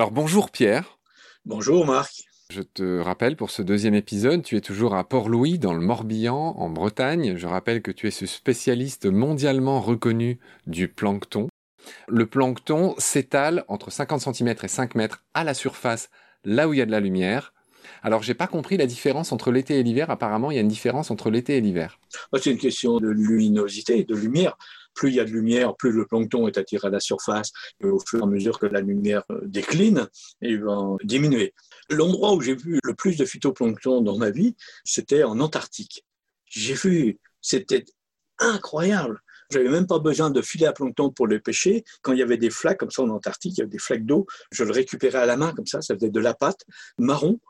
Alors 0.00 0.12
bonjour 0.12 0.50
Pierre. 0.50 0.98
Bonjour 1.44 1.84
Marc. 1.84 2.24
Je 2.50 2.62
te 2.62 3.00
rappelle 3.00 3.36
pour 3.36 3.50
ce 3.50 3.60
deuxième 3.60 3.92
épisode, 3.94 4.42
tu 4.42 4.56
es 4.56 4.62
toujours 4.62 4.94
à 4.94 5.06
Port-Louis 5.06 5.58
dans 5.58 5.74
le 5.74 5.82
Morbihan 5.82 6.54
en 6.56 6.70
Bretagne. 6.70 7.36
Je 7.36 7.46
rappelle 7.46 7.82
que 7.82 7.90
tu 7.90 8.08
es 8.08 8.10
ce 8.10 8.24
spécialiste 8.24 9.04
mondialement 9.04 9.78
reconnu 9.78 10.38
du 10.66 10.88
plancton. 10.88 11.48
Le 12.08 12.24
plancton 12.24 12.94
s'étale 12.96 13.66
entre 13.68 13.90
50 13.90 14.34
cm 14.34 14.54
et 14.62 14.68
5 14.68 14.94
mètres 14.94 15.22
à 15.34 15.44
la 15.44 15.52
surface, 15.52 16.08
là 16.46 16.66
où 16.66 16.72
il 16.72 16.78
y 16.78 16.82
a 16.82 16.86
de 16.86 16.92
la 16.92 17.00
lumière. 17.00 17.52
Alors, 18.02 18.22
j'ai 18.22 18.32
pas 18.32 18.46
compris 18.46 18.78
la 18.78 18.86
différence 18.86 19.32
entre 19.32 19.50
l'été 19.50 19.78
et 19.78 19.82
l'hiver. 19.82 20.08
Apparemment, 20.08 20.50
il 20.50 20.54
y 20.54 20.58
a 20.58 20.62
une 20.62 20.68
différence 20.68 21.10
entre 21.10 21.28
l'été 21.28 21.58
et 21.58 21.60
l'hiver. 21.60 21.98
C'est 22.32 22.50
une 22.50 22.58
question 22.58 23.00
de 23.00 23.08
luminosité, 23.08 24.04
de 24.04 24.14
lumière. 24.14 24.56
Plus 24.94 25.10
il 25.10 25.14
y 25.16 25.20
a 25.20 25.24
de 25.24 25.30
lumière, 25.30 25.74
plus 25.76 25.92
le 25.92 26.06
plancton 26.06 26.46
est 26.48 26.58
attiré 26.58 26.88
à 26.88 26.90
la 26.90 27.00
surface. 27.00 27.52
Et 27.80 27.86
au 27.86 27.98
fur 28.00 28.20
et 28.20 28.22
à 28.22 28.26
mesure 28.26 28.58
que 28.58 28.66
la 28.66 28.80
lumière 28.80 29.24
euh, 29.30 29.40
décline, 29.44 30.06
il 30.40 30.62
va 30.62 30.96
diminuer. 31.04 31.54
L'endroit 31.88 32.34
où 32.34 32.40
j'ai 32.40 32.54
vu 32.54 32.78
le 32.82 32.94
plus 32.94 33.16
de 33.16 33.24
phytoplancton 33.24 34.02
dans 34.02 34.18
ma 34.18 34.30
vie, 34.30 34.56
c'était 34.84 35.24
en 35.24 35.40
Antarctique. 35.40 36.04
J'ai 36.46 36.74
vu, 36.74 37.18
c'était 37.40 37.84
incroyable. 38.38 39.20
J'avais 39.50 39.68
même 39.68 39.86
pas 39.86 39.98
besoin 39.98 40.30
de 40.30 40.42
filer 40.42 40.66
à 40.66 40.72
plancton 40.72 41.10
pour 41.10 41.26
le 41.26 41.40
pêcher. 41.40 41.84
Quand 42.02 42.12
il 42.12 42.18
y 42.20 42.22
avait 42.22 42.36
des 42.36 42.50
flaques 42.50 42.78
comme 42.78 42.90
ça 42.90 43.02
en 43.02 43.08
Antarctique, 43.08 43.54
il 43.56 43.58
y 43.58 43.62
avait 43.62 43.70
des 43.70 43.78
flaques 43.78 44.06
d'eau, 44.06 44.26
je 44.52 44.62
le 44.62 44.70
récupérais 44.70 45.18
à 45.18 45.26
la 45.26 45.36
main 45.36 45.52
comme 45.52 45.66
ça, 45.66 45.82
ça 45.82 45.94
faisait 45.94 46.10
de 46.10 46.20
la 46.20 46.34
pâte 46.34 46.64
marron. 46.98 47.40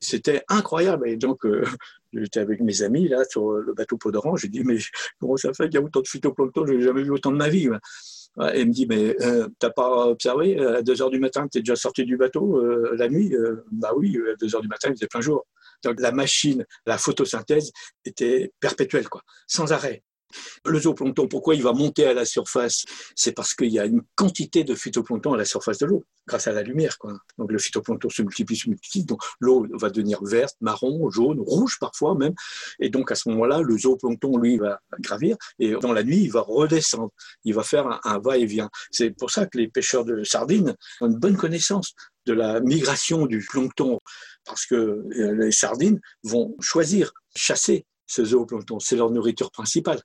C'était 0.00 0.44
incroyable. 0.48 1.08
Et 1.08 1.16
donc, 1.16 1.44
euh, 1.44 1.64
j'étais 2.12 2.40
avec 2.40 2.60
mes 2.60 2.82
amis 2.82 3.08
là 3.08 3.24
sur 3.24 3.52
le 3.52 3.74
bateau 3.74 3.96
Podoran. 3.96 4.36
J'ai 4.36 4.48
dit, 4.48 4.62
mais 4.64 4.78
comment 5.20 5.36
ça 5.36 5.52
fait 5.52 5.64
qu'il 5.68 5.74
y 5.74 5.82
a 5.82 5.84
autant 5.84 6.00
de 6.00 6.08
phytoplancton 6.08 6.66
Je 6.66 6.72
n'ai 6.74 6.82
jamais 6.82 7.02
vu 7.02 7.10
autant 7.10 7.32
de 7.32 7.36
ma 7.36 7.48
vie. 7.48 7.68
Et 8.54 8.60
il 8.60 8.68
me 8.68 8.72
dit, 8.72 8.86
mais 8.86 9.16
euh, 9.22 9.48
t'as 9.58 9.70
pas 9.70 10.06
observé 10.06 10.58
À 10.58 10.82
2 10.82 10.94
h 10.94 11.10
du 11.10 11.18
matin, 11.18 11.48
tu 11.48 11.58
es 11.58 11.60
déjà 11.60 11.74
sorti 11.74 12.04
du 12.04 12.16
bateau 12.16 12.58
euh, 12.58 12.94
la 12.96 13.08
nuit? 13.08 13.34
Bah 13.72 13.92
oui, 13.96 14.16
à 14.32 14.36
2 14.36 14.46
h 14.46 14.60
du 14.60 14.68
matin, 14.68 14.88
il 14.90 14.94
faisait 14.94 15.08
plein 15.08 15.20
jour. 15.20 15.46
Donc 15.84 16.00
la 16.00 16.12
machine, 16.12 16.64
la 16.86 16.98
photosynthèse 16.98 17.72
était 18.04 18.52
perpétuelle, 18.60 19.08
quoi, 19.08 19.22
sans 19.46 19.72
arrêt. 19.72 20.02
Le 20.64 20.78
zooplancton, 20.78 21.28
pourquoi 21.28 21.54
il 21.54 21.62
va 21.62 21.72
monter 21.72 22.06
à 22.06 22.14
la 22.14 22.24
surface? 22.24 22.84
C'est 23.14 23.32
parce 23.32 23.54
qu'il 23.54 23.70
y 23.70 23.78
a 23.78 23.86
une 23.86 24.02
quantité 24.14 24.64
de 24.64 24.74
phytoplancton 24.74 25.32
à 25.32 25.36
la 25.36 25.44
surface 25.44 25.78
de 25.78 25.86
l'eau, 25.86 26.04
grâce 26.26 26.46
à 26.46 26.52
la 26.52 26.62
lumière. 26.62 26.98
Quoi. 26.98 27.18
Donc 27.38 27.52
le 27.52 27.58
phytoplancton 27.58 28.10
se 28.10 28.22
multiplie, 28.22 28.56
se 28.56 28.68
multiplie, 28.68 29.04
donc 29.04 29.22
l'eau 29.40 29.66
va 29.72 29.90
devenir 29.90 30.22
verte, 30.22 30.56
marron, 30.60 31.10
jaune, 31.10 31.40
rouge 31.40 31.78
parfois 31.80 32.14
même. 32.14 32.34
Et 32.80 32.90
donc 32.90 33.10
à 33.10 33.14
ce 33.14 33.28
moment-là, 33.30 33.60
le 33.62 33.78
zooplancton, 33.78 34.36
lui, 34.38 34.58
va 34.58 34.80
gravir, 35.00 35.36
et 35.58 35.72
dans 35.72 35.92
la 35.92 36.02
nuit, 36.02 36.22
il 36.22 36.30
va 36.30 36.40
redescendre, 36.40 37.10
il 37.44 37.54
va 37.54 37.62
faire 37.62 37.86
un, 37.86 38.00
un 38.04 38.18
va-et-vient. 38.18 38.70
C'est 38.90 39.10
pour 39.10 39.30
ça 39.30 39.46
que 39.46 39.58
les 39.58 39.68
pêcheurs 39.68 40.04
de 40.04 40.24
sardines 40.24 40.76
ont 41.00 41.06
une 41.06 41.18
bonne 41.18 41.36
connaissance 41.36 41.94
de 42.26 42.34
la 42.34 42.60
migration 42.60 43.26
du 43.26 43.38
plancton, 43.38 44.00
parce 44.44 44.66
que 44.66 44.74
euh, 44.74 45.32
les 45.34 45.52
sardines 45.52 46.00
vont 46.22 46.54
choisir, 46.60 47.12
chasser 47.34 47.86
ce 48.08 48.24
zooplancton. 48.24 48.80
C'est 48.80 48.96
leur 48.96 49.10
nourriture 49.10 49.52
principale. 49.52 50.00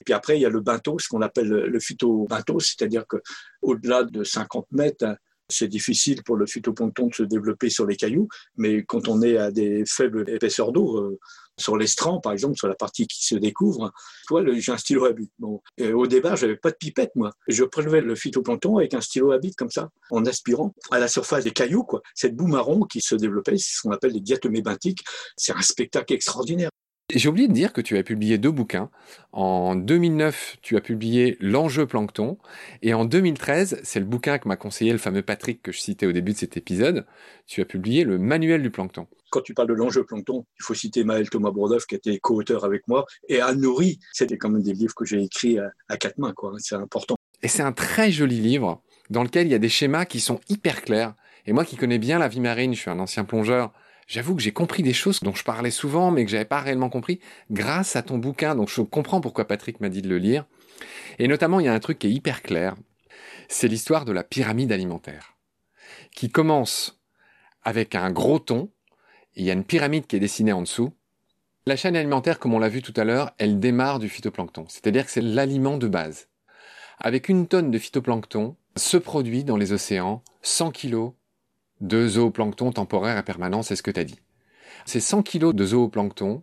Et 0.00 0.04
puis 0.04 0.14
après, 0.14 0.38
il 0.38 0.40
y 0.40 0.46
a 0.46 0.48
le 0.48 0.60
binto, 0.60 0.98
ce 0.98 1.08
qu'on 1.08 1.20
appelle 1.20 1.48
le 1.48 1.80
phytobinto, 1.80 2.58
c'est-à-dire 2.60 3.04
qu'au-delà 3.06 4.04
de 4.04 4.24
50 4.24 4.66
mètres, 4.72 5.04
c'est 5.50 5.68
difficile 5.68 6.22
pour 6.22 6.36
le 6.36 6.46
phytoplancton 6.46 7.08
de 7.08 7.14
se 7.14 7.22
développer 7.22 7.70
sur 7.70 7.86
les 7.86 7.96
cailloux, 7.96 8.28
mais 8.56 8.84
quand 8.84 9.08
on 9.08 9.20
est 9.22 9.36
à 9.36 9.50
des 9.50 9.84
faibles 9.86 10.28
épaisseurs 10.28 10.72
d'eau, 10.72 10.98
euh, 10.98 11.18
sur 11.58 11.76
l'estran, 11.76 12.20
par 12.20 12.32
exemple, 12.32 12.56
sur 12.56 12.68
la 12.68 12.74
partie 12.74 13.06
qui 13.06 13.26
se 13.26 13.34
découvre, 13.34 13.92
toi, 14.26 14.42
j'ai 14.54 14.72
un 14.72 14.78
stylo 14.78 15.04
à 15.04 15.12
bite. 15.12 15.32
Bon. 15.38 15.60
au 15.78 16.06
départ, 16.06 16.36
j'avais 16.36 16.56
pas 16.56 16.70
de 16.70 16.76
pipette, 16.76 17.10
moi. 17.16 17.32
Je 17.48 17.64
prélevais 17.64 18.00
le 18.00 18.14
phytoplancton 18.14 18.78
avec 18.78 18.94
un 18.94 19.02
stylo 19.02 19.32
à 19.32 19.38
bite, 19.38 19.56
comme 19.56 19.70
ça, 19.70 19.90
en 20.10 20.24
aspirant 20.24 20.74
à 20.90 20.98
la 20.98 21.08
surface 21.08 21.44
des 21.44 21.50
cailloux, 21.50 21.84
quoi. 21.84 22.00
Cette 22.14 22.34
boue 22.34 22.46
marron 22.46 22.84
qui 22.84 23.02
se 23.02 23.14
développait, 23.14 23.58
c'est 23.58 23.76
ce 23.76 23.82
qu'on 23.82 23.90
appelle 23.90 24.12
les 24.12 24.20
diatomées 24.20 24.62
benthiques. 24.62 25.04
C'est 25.36 25.52
un 25.52 25.60
spectacle 25.60 26.14
extraordinaire. 26.14 26.70
J'ai 27.14 27.28
oublié 27.28 27.48
de 27.48 27.52
dire 27.52 27.72
que 27.72 27.80
tu 27.80 27.96
as 27.98 28.02
publié 28.02 28.38
deux 28.38 28.50
bouquins. 28.50 28.90
En 29.32 29.74
2009, 29.74 30.58
tu 30.62 30.76
as 30.76 30.80
publié 30.80 31.36
L'enjeu 31.40 31.86
plancton. 31.86 32.38
Et 32.82 32.94
en 32.94 33.04
2013, 33.04 33.80
c'est 33.82 34.00
le 34.00 34.06
bouquin 34.06 34.38
que 34.38 34.46
m'a 34.46 34.56
conseillé 34.56 34.92
le 34.92 34.98
fameux 34.98 35.22
Patrick 35.22 35.62
que 35.62 35.72
je 35.72 35.80
citais 35.80 36.06
au 36.06 36.12
début 36.12 36.32
de 36.32 36.38
cet 36.38 36.56
épisode. 36.56 37.06
Tu 37.46 37.60
as 37.60 37.64
publié 37.64 38.04
le 38.04 38.18
manuel 38.18 38.62
du 38.62 38.70
plancton. 38.70 39.06
Quand 39.30 39.40
tu 39.40 39.54
parles 39.54 39.68
de 39.68 39.74
l'enjeu 39.74 40.04
plancton, 40.04 40.44
il 40.58 40.62
faut 40.62 40.74
citer 40.74 41.04
Maël 41.04 41.28
Thomas 41.30 41.50
Bourdoff 41.50 41.86
qui 41.86 41.94
était 41.94 42.18
co-auteur 42.18 42.64
avec 42.64 42.86
moi 42.88 43.06
et 43.28 43.40
Anne 43.40 43.60
Nourri. 43.60 43.98
C'était 44.12 44.38
quand 44.38 44.50
même 44.50 44.62
des 44.62 44.72
livres 44.72 44.94
que 44.94 45.04
j'ai 45.04 45.22
écrits 45.22 45.58
à, 45.58 45.96
quatre 45.96 46.18
mains, 46.18 46.32
quoi. 46.32 46.54
C'est 46.58 46.74
important. 46.74 47.16
Et 47.42 47.48
c'est 47.48 47.62
un 47.62 47.72
très 47.72 48.10
joli 48.10 48.40
livre 48.40 48.82
dans 49.08 49.22
lequel 49.22 49.46
il 49.46 49.50
y 49.50 49.54
a 49.54 49.58
des 49.58 49.68
schémas 49.68 50.04
qui 50.04 50.20
sont 50.20 50.40
hyper 50.48 50.82
clairs. 50.82 51.14
Et 51.46 51.52
moi 51.52 51.64
qui 51.64 51.76
connais 51.76 51.98
bien 51.98 52.18
la 52.18 52.28
vie 52.28 52.40
marine, 52.40 52.74
je 52.74 52.80
suis 52.80 52.90
un 52.90 52.98
ancien 52.98 53.24
plongeur, 53.24 53.72
j'avoue 54.10 54.34
que 54.34 54.42
j'ai 54.42 54.52
compris 54.52 54.82
des 54.82 54.92
choses 54.92 55.20
dont 55.20 55.34
je 55.34 55.44
parlais 55.44 55.70
souvent, 55.70 56.10
mais 56.10 56.24
que 56.24 56.30
j'avais 56.30 56.44
pas 56.44 56.60
réellement 56.60 56.90
compris 56.90 57.20
grâce 57.50 57.94
à 57.94 58.02
ton 58.02 58.18
bouquin. 58.18 58.56
Donc 58.56 58.68
je 58.68 58.82
comprends 58.82 59.20
pourquoi 59.20 59.46
Patrick 59.46 59.80
m'a 59.80 59.88
dit 59.88 60.02
de 60.02 60.08
le 60.08 60.18
lire. 60.18 60.44
Et 61.18 61.28
notamment, 61.28 61.60
il 61.60 61.66
y 61.66 61.68
a 61.68 61.72
un 61.72 61.80
truc 61.80 62.00
qui 62.00 62.08
est 62.08 62.12
hyper 62.12 62.42
clair. 62.42 62.74
C'est 63.48 63.68
l'histoire 63.68 64.04
de 64.04 64.12
la 64.12 64.24
pyramide 64.24 64.72
alimentaire. 64.72 65.36
Qui 66.14 66.28
commence 66.28 67.00
avec 67.62 67.94
un 67.94 68.10
gros 68.10 68.40
ton. 68.40 68.70
il 69.36 69.44
y 69.44 69.50
a 69.50 69.54
une 69.54 69.64
pyramide 69.64 70.06
qui 70.06 70.16
est 70.16 70.20
dessinée 70.20 70.52
en 70.52 70.62
dessous. 70.62 70.92
La 71.66 71.76
chaîne 71.76 71.94
alimentaire, 71.94 72.38
comme 72.38 72.54
on 72.54 72.58
l'a 72.58 72.68
vu 72.68 72.82
tout 72.82 72.94
à 72.96 73.04
l'heure, 73.04 73.30
elle 73.38 73.60
démarre 73.60 74.00
du 74.00 74.08
phytoplancton. 74.08 74.64
C'est-à-dire 74.68 75.04
que 75.04 75.12
c'est 75.12 75.20
l'aliment 75.20 75.76
de 75.76 75.86
base. 75.86 76.28
Avec 76.98 77.28
une 77.28 77.46
tonne 77.46 77.70
de 77.70 77.78
phytoplancton, 77.78 78.56
se 78.76 78.96
produit 78.96 79.44
dans 79.44 79.56
les 79.56 79.72
océans 79.72 80.24
100 80.42 80.70
kilos 80.70 81.12
de 81.80 82.08
zooplancton 82.08 82.72
temporaire 82.72 83.18
et 83.18 83.22
permanent, 83.22 83.62
c'est 83.62 83.76
ce 83.76 83.82
que 83.82 83.90
tu 83.90 84.04
dit. 84.04 84.20
Ces 84.84 85.00
100 85.00 85.22
kg 85.22 85.52
de 85.52 85.66
zooplancton 85.66 86.42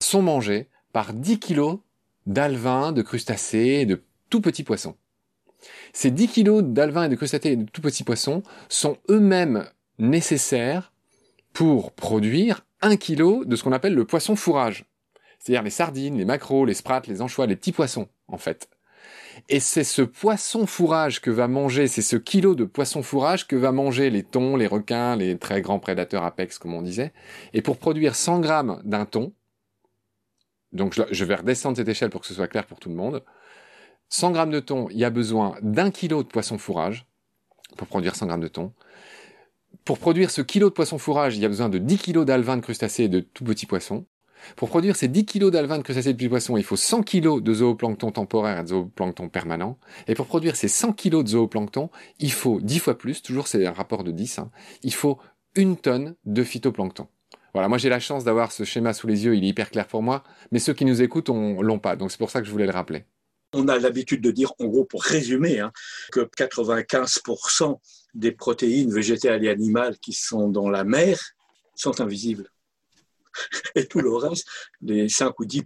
sont 0.00 0.22
mangés 0.22 0.68
par 0.92 1.12
10 1.12 1.38
kg 1.38 1.78
d'alevins, 2.26 2.92
de 2.92 3.02
crustacés 3.02 3.80
et 3.80 3.86
de 3.86 4.02
tout 4.30 4.40
petits 4.40 4.64
poissons. 4.64 4.96
Ces 5.92 6.10
10 6.10 6.28
kg 6.28 6.60
d'alevins 6.60 7.04
et 7.04 7.08
de 7.08 7.16
crustacés 7.16 7.52
et 7.52 7.56
de 7.56 7.70
tout 7.70 7.80
petits 7.80 8.04
poissons 8.04 8.42
sont 8.68 8.98
eux-mêmes 9.08 9.68
nécessaires 9.98 10.92
pour 11.52 11.92
produire 11.92 12.66
1 12.80 12.96
kg 12.96 13.44
de 13.44 13.56
ce 13.56 13.62
qu'on 13.62 13.72
appelle 13.72 13.94
le 13.94 14.04
poisson 14.04 14.36
fourrage. 14.36 14.86
C'est-à-dire 15.38 15.62
les 15.62 15.70
sardines, 15.70 16.18
les 16.18 16.24
maquereaux, 16.24 16.64
les 16.64 16.74
sprates, 16.74 17.06
les 17.06 17.20
anchois, 17.20 17.46
les 17.46 17.56
petits 17.56 17.72
poissons, 17.72 18.08
en 18.28 18.38
fait. 18.38 18.68
Et 19.48 19.60
c'est 19.60 19.84
ce 19.84 20.02
poisson 20.02 20.66
fourrage 20.66 21.20
que 21.20 21.30
va 21.30 21.48
manger, 21.48 21.88
c'est 21.88 22.02
ce 22.02 22.16
kilo 22.16 22.54
de 22.54 22.64
poisson 22.64 23.02
fourrage 23.02 23.46
que 23.46 23.56
va 23.56 23.72
manger 23.72 24.10
les 24.10 24.22
thons, 24.22 24.56
les 24.56 24.66
requins, 24.66 25.16
les 25.16 25.38
très 25.38 25.60
grands 25.62 25.78
prédateurs 25.78 26.24
apex, 26.24 26.58
comme 26.58 26.74
on 26.74 26.82
disait. 26.82 27.12
Et 27.52 27.62
pour 27.62 27.78
produire 27.78 28.14
100 28.14 28.40
grammes 28.40 28.80
d'un 28.84 29.04
thon, 29.04 29.32
donc 30.72 30.98
je 31.10 31.24
vais 31.24 31.34
redescendre 31.34 31.76
cette 31.76 31.88
échelle 31.88 32.10
pour 32.10 32.22
que 32.22 32.26
ce 32.26 32.34
soit 32.34 32.48
clair 32.48 32.66
pour 32.66 32.78
tout 32.78 32.88
le 32.88 32.94
monde. 32.94 33.22
100 34.08 34.30
grammes 34.32 34.50
de 34.50 34.60
thon, 34.60 34.88
il 34.90 34.98
y 34.98 35.04
a 35.04 35.10
besoin 35.10 35.56
d'un 35.62 35.90
kilo 35.90 36.22
de 36.22 36.28
poisson 36.28 36.58
fourrage 36.58 37.06
pour 37.76 37.86
produire 37.86 38.14
100 38.14 38.26
grammes 38.26 38.40
de 38.40 38.48
thon. 38.48 38.72
Pour 39.84 39.98
produire 39.98 40.30
ce 40.30 40.42
kilo 40.42 40.68
de 40.68 40.74
poisson 40.74 40.98
fourrage, 40.98 41.36
il 41.36 41.42
y 41.42 41.44
a 41.44 41.48
besoin 41.48 41.68
de 41.68 41.78
10 41.78 41.98
kilos 41.98 42.26
d'alevins 42.26 42.56
de 42.56 42.62
crustacés 42.62 43.04
et 43.04 43.08
de 43.08 43.20
tout 43.20 43.44
petits 43.44 43.66
poissons. 43.66 44.06
Pour 44.56 44.68
produire 44.68 44.96
ces 44.96 45.08
10 45.08 45.26
kg 45.26 45.50
d'alevin 45.50 45.78
de 45.78 45.82
crustacés 45.82 46.12
de 46.12 46.16
petits 46.16 46.28
poissons, 46.28 46.56
il 46.56 46.64
faut 46.64 46.76
100 46.76 47.02
kg 47.02 47.40
de 47.40 47.54
zooplancton 47.54 48.12
temporaire 48.12 48.60
et 48.60 48.62
de 48.62 48.68
zooplancton 48.68 49.28
permanent. 49.28 49.78
Et 50.08 50.14
pour 50.14 50.26
produire 50.26 50.56
ces 50.56 50.68
100 50.68 50.92
kg 50.92 51.22
de 51.22 51.28
zooplancton, 51.28 51.90
il 52.18 52.32
faut 52.32 52.60
10 52.60 52.78
fois 52.78 52.98
plus, 52.98 53.22
toujours 53.22 53.48
c'est 53.48 53.66
un 53.66 53.72
rapport 53.72 54.04
de 54.04 54.10
10, 54.10 54.38
hein, 54.38 54.50
il 54.82 54.94
faut 54.94 55.18
une 55.54 55.76
tonne 55.76 56.14
de 56.24 56.42
phytoplancton. 56.42 57.06
Voilà, 57.54 57.68
moi 57.68 57.78
j'ai 57.78 57.90
la 57.90 58.00
chance 58.00 58.24
d'avoir 58.24 58.50
ce 58.50 58.64
schéma 58.64 58.94
sous 58.94 59.06
les 59.06 59.26
yeux, 59.26 59.36
il 59.36 59.44
est 59.44 59.48
hyper 59.48 59.70
clair 59.70 59.86
pour 59.86 60.02
moi, 60.02 60.24
mais 60.50 60.58
ceux 60.58 60.72
qui 60.72 60.84
nous 60.84 61.02
écoutent 61.02 61.28
on 61.28 61.60
l'ont 61.60 61.78
pas, 61.78 61.96
donc 61.96 62.10
c'est 62.10 62.18
pour 62.18 62.30
ça 62.30 62.40
que 62.40 62.46
je 62.46 62.52
voulais 62.52 62.66
le 62.66 62.72
rappeler. 62.72 63.04
On 63.54 63.68
a 63.68 63.78
l'habitude 63.78 64.22
de 64.22 64.30
dire, 64.30 64.52
en 64.58 64.64
gros, 64.64 64.84
pour 64.84 65.02
résumer, 65.02 65.60
hein, 65.60 65.72
que 66.10 66.20
95% 66.20 67.78
des 68.14 68.32
protéines 68.32 68.90
végétales 68.90 69.44
et 69.44 69.50
animales 69.50 69.98
qui 69.98 70.14
sont 70.14 70.48
dans 70.48 70.70
la 70.70 70.84
mer 70.84 71.20
sont 71.74 72.00
invisibles. 72.00 72.48
et 73.74 73.86
tout 73.86 74.00
le 74.00 74.14
reste, 74.14 74.46
les 74.80 75.08
5 75.08 75.38
ou 75.40 75.44
10 75.44 75.62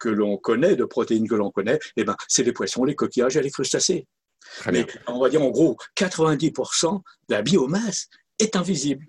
que 0.00 0.08
l'on 0.08 0.36
connaît, 0.36 0.76
de 0.76 0.84
protéines 0.84 1.28
que 1.28 1.34
l'on 1.34 1.50
connaît, 1.50 1.78
eh 1.96 2.04
ben, 2.04 2.16
c'est 2.28 2.42
les 2.42 2.52
poissons, 2.52 2.84
les 2.84 2.94
coquillages 2.94 3.36
et 3.36 3.42
les 3.42 3.50
crustacés. 3.50 4.06
Mais 4.70 4.86
on 5.06 5.20
va 5.20 5.28
dire 5.28 5.42
en 5.42 5.50
gros, 5.50 5.76
90% 5.96 7.00
de 7.28 7.34
la 7.34 7.42
biomasse 7.42 8.08
est 8.38 8.56
invisible. 8.56 9.06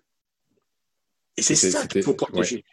Et 1.37 1.41
c'est 1.41 1.55
ça 1.55 1.85
qu'il 1.87 2.03
faut 2.03 2.13
protéger. 2.13 2.63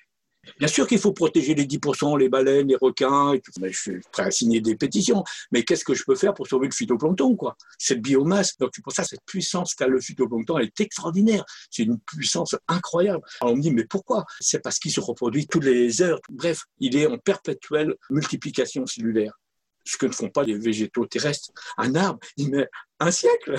Bien 0.58 0.68
sûr 0.68 0.86
qu'il 0.88 0.98
faut 0.98 1.12
protéger 1.12 1.54
les 1.54 1.66
10%, 1.66 2.18
les 2.18 2.28
baleines, 2.28 2.68
les 2.68 2.76
requins, 2.76 3.34
je 3.62 3.70
suis 3.70 4.00
prêt 4.10 4.24
à 4.24 4.30
signer 4.30 4.60
des 4.60 4.76
pétitions, 4.76 5.22
mais 5.52 5.62
qu'est-ce 5.62 5.84
que 5.84 5.94
je 5.94 6.02
peux 6.04 6.16
faire 6.16 6.34
pour 6.34 6.48
sauver 6.48 6.66
le 6.66 6.72
phytoplancton 6.72 7.36
quoi? 7.36 7.56
Cette 7.78 8.00
biomasse, 8.00 8.58
donc 8.58 8.72
pour 8.82 8.92
ça, 8.92 9.04
cette 9.04 9.24
puissance 9.24 9.74
qu'a 9.74 9.86
le 9.86 10.00
phytoplancton, 10.00 10.58
est 10.58 10.80
extraordinaire. 10.80 11.44
C'est 11.70 11.84
une 11.84 12.00
puissance 12.00 12.56
incroyable. 12.66 13.22
Alors 13.40 13.54
on 13.54 13.56
me 13.56 13.62
dit, 13.62 13.70
mais 13.70 13.84
pourquoi? 13.84 14.24
C'est 14.40 14.60
parce 14.60 14.78
qu'il 14.78 14.92
se 14.92 15.00
reproduit 15.00 15.46
toutes 15.46 15.64
les 15.64 16.02
heures. 16.02 16.20
Bref, 16.28 16.64
il 16.78 16.96
est 16.96 17.06
en 17.06 17.18
perpétuelle 17.18 17.94
multiplication 18.10 18.86
cellulaire 18.86 19.38
ce 19.84 19.96
que 19.96 20.06
ne 20.06 20.12
font 20.12 20.28
pas 20.28 20.44
les 20.44 20.56
végétaux 20.56 21.06
terrestres. 21.06 21.50
Un 21.76 21.96
arbre, 21.96 22.20
il 22.36 22.50
met 22.50 22.68
un 23.00 23.10
siècle 23.10 23.56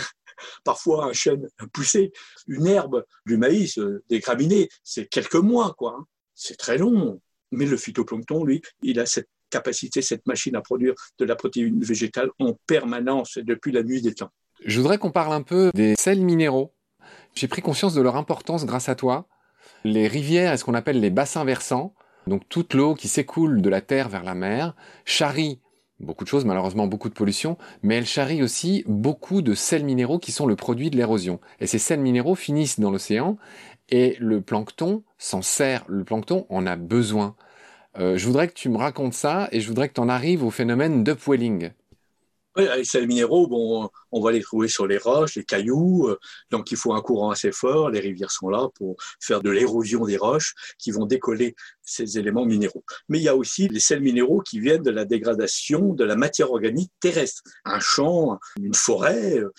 parfois 0.63 1.05
un 1.05 1.13
chêne 1.13 1.47
poussé, 1.71 2.11
une 2.47 2.67
herbe, 2.67 3.05
du 3.25 3.37
maïs, 3.37 3.77
euh, 3.77 4.03
des 4.09 4.19
graminées, 4.19 4.69
c'est 4.83 5.07
quelques 5.07 5.35
mois, 5.35 5.73
quoi. 5.77 6.05
C'est 6.35 6.57
très 6.57 6.77
long. 6.77 7.19
Mais 7.51 7.65
le 7.65 7.77
phytoplancton, 7.77 8.43
lui, 8.43 8.61
il 8.81 8.99
a 8.99 9.05
cette 9.05 9.29
capacité, 9.49 10.01
cette 10.01 10.25
machine 10.25 10.55
à 10.55 10.61
produire 10.61 10.93
de 11.19 11.25
la 11.25 11.35
protéine 11.35 11.79
végétale 11.83 12.29
en 12.39 12.57
permanence 12.65 13.37
depuis 13.37 13.71
la 13.71 13.83
nuit 13.83 14.01
des 14.01 14.15
temps. 14.15 14.31
Je 14.65 14.79
voudrais 14.79 14.97
qu'on 14.97 15.11
parle 15.11 15.33
un 15.33 15.43
peu 15.43 15.71
des 15.73 15.95
sels 15.95 16.21
minéraux. 16.21 16.73
J'ai 17.35 17.47
pris 17.47 17.61
conscience 17.61 17.93
de 17.93 18.01
leur 18.01 18.15
importance 18.15 18.65
grâce 18.65 18.89
à 18.89 18.95
toi. 18.95 19.27
Les 19.83 20.07
rivières 20.07 20.53
et 20.53 20.57
ce 20.57 20.63
qu'on 20.63 20.73
appelle 20.73 20.99
les 20.99 21.09
bassins 21.09 21.45
versants, 21.45 21.93
donc 22.25 22.47
toute 22.49 22.73
l'eau 22.73 22.95
qui 22.95 23.07
s'écoule 23.07 23.61
de 23.61 23.69
la 23.69 23.81
terre 23.81 24.09
vers 24.09 24.23
la 24.23 24.33
mer, 24.33 24.75
charrie 25.05 25.59
beaucoup 25.99 26.23
de 26.23 26.29
choses, 26.29 26.45
malheureusement 26.45 26.87
beaucoup 26.87 27.09
de 27.09 27.13
pollution, 27.13 27.57
mais 27.81 27.95
elle 27.95 28.05
charrie 28.05 28.43
aussi 28.43 28.83
beaucoup 28.87 29.41
de 29.41 29.53
sels 29.53 29.85
minéraux 29.85 30.19
qui 30.19 30.31
sont 30.31 30.45
le 30.45 30.55
produit 30.55 30.89
de 30.89 30.97
l'érosion. 30.97 31.39
Et 31.59 31.67
ces 31.67 31.79
sels 31.79 31.99
minéraux 31.99 32.35
finissent 32.35 32.79
dans 32.79 32.91
l'océan 32.91 33.37
et 33.89 34.15
le 34.19 34.41
plancton 34.41 35.03
s'en 35.23 35.41
sert, 35.41 35.85
le 35.87 36.03
plancton 36.03 36.45
en 36.49 36.65
a 36.67 36.75
besoin. 36.75 37.35
Euh, 37.97 38.17
je 38.17 38.25
voudrais 38.25 38.47
que 38.47 38.53
tu 38.53 38.69
me 38.69 38.77
racontes 38.77 39.13
ça 39.13 39.47
et 39.51 39.61
je 39.61 39.67
voudrais 39.67 39.87
que 39.87 39.93
tu 39.93 40.01
en 40.01 40.09
arrives 40.09 40.43
au 40.43 40.49
phénomène 40.49 41.03
d'upwelling. 41.03 41.71
Les 42.55 42.83
sels 42.83 43.07
minéraux, 43.07 43.47
bon, 43.47 43.89
on 44.11 44.21
va 44.21 44.31
les 44.31 44.41
trouver 44.41 44.67
sur 44.67 44.85
les 44.85 44.99
roches, 44.99 45.37
les 45.37 45.43
cailloux, 45.43 46.07
euh, 46.07 46.19
donc 46.51 46.69
il 46.69 46.77
faut 46.77 46.93
un 46.93 47.01
courant 47.01 47.31
assez 47.31 47.51
fort. 47.51 47.89
Les 47.89 47.99
rivières 47.99 48.29
sont 48.29 48.47
là 48.49 48.67
pour 48.75 48.95
faire 49.19 49.41
de 49.41 49.49
l'érosion 49.49 50.05
des 50.05 50.17
roches 50.17 50.53
qui 50.77 50.91
vont 50.91 51.07
décoller 51.07 51.55
ces 51.81 52.19
éléments 52.19 52.45
minéraux. 52.45 52.83
Mais 53.09 53.17
il 53.17 53.23
y 53.23 53.27
a 53.27 53.35
aussi 53.35 53.69
les 53.69 53.79
sels 53.79 54.01
minéraux 54.01 54.41
qui 54.41 54.59
viennent 54.59 54.83
de 54.83 54.91
la 54.91 55.05
dégradation 55.05 55.93
de 55.93 56.03
la 56.03 56.15
matière 56.15 56.51
organique 56.51 56.91
terrestre. 56.99 57.41
Un 57.65 57.79
champ, 57.79 58.37
une 58.61 58.75
forêt, 58.75 59.39
euh, 59.39 59.51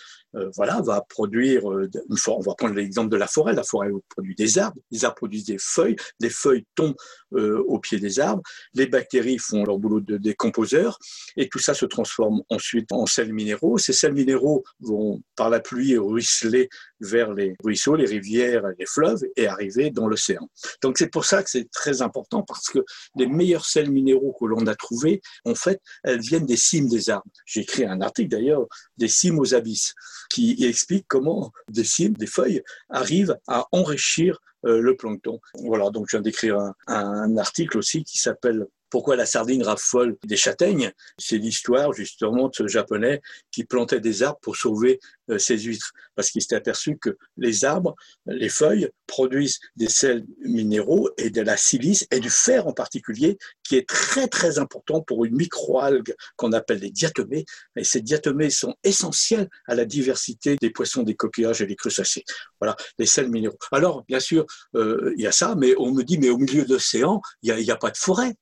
voilà, 0.57 0.81
va 0.83 1.01
produire, 1.09 1.71
euh, 1.71 1.89
on 2.29 2.41
va 2.41 2.55
prendre 2.55 2.75
l'exemple 2.75 3.11
de 3.11 3.17
la 3.17 3.27
forêt, 3.27 3.53
la 3.53 3.63
forêt 3.63 3.91
produit 4.09 4.35
des 4.35 4.59
arbres, 4.59 4.81
les 4.91 5.05
arbres 5.05 5.17
produisent 5.17 5.45
des 5.45 5.59
feuilles, 5.61 5.97
des 6.21 6.31
feuilles 6.31 6.67
tombent 6.75 6.97
euh, 7.35 7.63
au 7.67 7.79
pied 7.79 7.99
des 7.99 8.21
arbres, 8.21 8.43
les 8.75 8.87
bactéries 8.87 9.39
font 9.39 9.65
leur 9.65 9.79
boulot 9.79 10.01
de 10.01 10.17
décomposeurs, 10.17 10.99
et 11.37 11.49
tout 11.49 11.59
ça 11.59 11.75
se 11.75 11.87
transforme 11.87 12.43
ensuite 12.49 12.93
en 12.93 13.07
sels 13.07 13.33
minéraux. 13.33 13.79
Ces 13.79 13.93
sels 13.93 14.13
minéraux 14.13 14.65
vont, 14.81 15.23
par 15.37 15.51
la 15.51 15.61
pluie, 15.61 15.97
ruisseler 15.97 16.69
vers 17.01 17.33
les 17.33 17.55
ruisseaux, 17.63 17.97
les 17.97 18.07
rivières, 18.07 18.65
les 18.79 18.87
fleuves, 18.87 19.23
et 19.37 19.47
arriver 19.47 19.91
dans 19.91 20.07
l'océan. 20.07 20.49
Donc 20.83 20.99
c'est 20.99 21.11
pour 21.11 21.25
ça 21.25 21.43
que 21.43 21.51
c'est 21.51 21.71
très 21.71 22.03
important, 22.03 22.43
parce 22.43 22.69
que 22.69 22.81
les 23.17 23.27
meilleurs 23.27 23.67
sels 23.67 23.91
minéraux 23.91 24.35
que 24.39 24.47
l'on 24.47 24.67
a 24.67 24.75
trouvés, 24.75 25.21
en 25.45 25.55
fait, 25.55 25.81
elles 26.03 26.21
viennent 26.21 26.47
des 26.47 26.57
cimes 26.57 26.89
des 26.89 27.11
arbres. 27.11 27.31
J'ai 27.47 27.61
écrit 27.61 27.85
un 27.85 28.01
article 28.01 28.31
d'ailleurs, 28.31 28.67
des 28.97 29.09
cimes 29.09 29.39
aux 29.39 29.55
abysses 29.55 29.95
qui 30.31 30.65
explique 30.65 31.07
comment 31.09 31.53
des 31.69 31.85
cimes, 31.85 32.15
des 32.15 32.27
feuilles 32.27 32.63
arrivent 32.89 33.39
à 33.47 33.67
enrichir 33.73 34.41
euh, 34.67 34.81
le 34.81 34.97
plancton. 34.97 35.41
Voilà, 35.63 35.91
donc 35.91 36.07
je 36.09 36.17
viens 36.17 36.23
d'écrire 36.23 36.59
un, 36.87 37.37
article 37.37 37.79
aussi 37.79 38.05
qui 38.05 38.19
s'appelle 38.19 38.67
pourquoi 38.95 39.17
la 39.17 39.27
sardine 39.27 39.65
raffole 39.65 40.17
des 40.25 40.37
châtaignes 40.37 40.93
C'est 41.19 41.37
l'histoire 41.37 41.93
justement 41.93 42.47
de 42.47 42.55
ce 42.55 42.69
japonais 42.69 43.21
qui 43.51 43.65
plantait 43.65 43.99
des 43.99 44.23
arbres 44.23 44.39
pour 44.41 44.55
sauver 44.55 45.01
euh, 45.31 45.37
ses 45.37 45.59
huîtres, 45.59 45.93
parce 46.15 46.31
qu'il 46.31 46.43
s'est 46.43 46.55
aperçu 46.55 46.97
que 46.97 47.17
les 47.37 47.65
arbres, 47.65 47.97
les 48.27 48.49
feuilles, 48.49 48.89
produisent 49.09 49.59
des 49.75 49.89
sels 49.89 50.25
minéraux 50.45 51.11
et 51.19 51.31
de 51.31 51.41
la 51.41 51.57
silice 51.57 52.07
et 52.13 52.21
du 52.21 52.31
fer 52.31 52.69
en 52.69 52.73
particulier, 52.73 53.37
qui 53.65 53.75
est 53.75 53.89
très 53.89 54.29
très 54.29 54.61
important 54.61 55.01
pour 55.01 55.25
une 55.25 55.35
microalgue 55.35 56.15
qu'on 56.37 56.53
appelle 56.53 56.79
les 56.79 56.93
diatomées. 56.93 57.47
Et 57.75 57.83
ces 57.83 58.01
diatomées 58.01 58.51
sont 58.51 58.77
essentielles 58.85 59.49
à 59.67 59.75
la 59.75 59.87
diversité 59.87 60.55
des 60.55 60.71
poissons, 60.71 61.03
des 61.03 61.17
coquillages 61.17 61.61
et 61.63 61.67
des 61.67 61.75
crustacés. 61.75 62.25
Voilà, 62.61 62.77
les 63.01 63.07
sels 63.07 63.29
minéraux. 63.29 63.59
Alors, 63.73 64.05
bien 64.07 64.21
sûr, 64.21 64.47
euh, 64.77 65.13
il 65.17 65.25
y 65.25 65.27
a 65.27 65.33
ça, 65.33 65.57
mais 65.57 65.75
on 65.79 65.91
me 65.91 66.05
dit, 66.05 66.19
mais 66.19 66.31
au 66.31 66.39
milieu 66.39 66.65
de 66.65 66.75
l'océan, 66.75 67.21
il 67.43 67.53
n'y 67.57 67.71
a, 67.73 67.75
a 67.75 67.77
pas 67.77 67.91
de 67.91 67.97
forêt. 67.97 68.37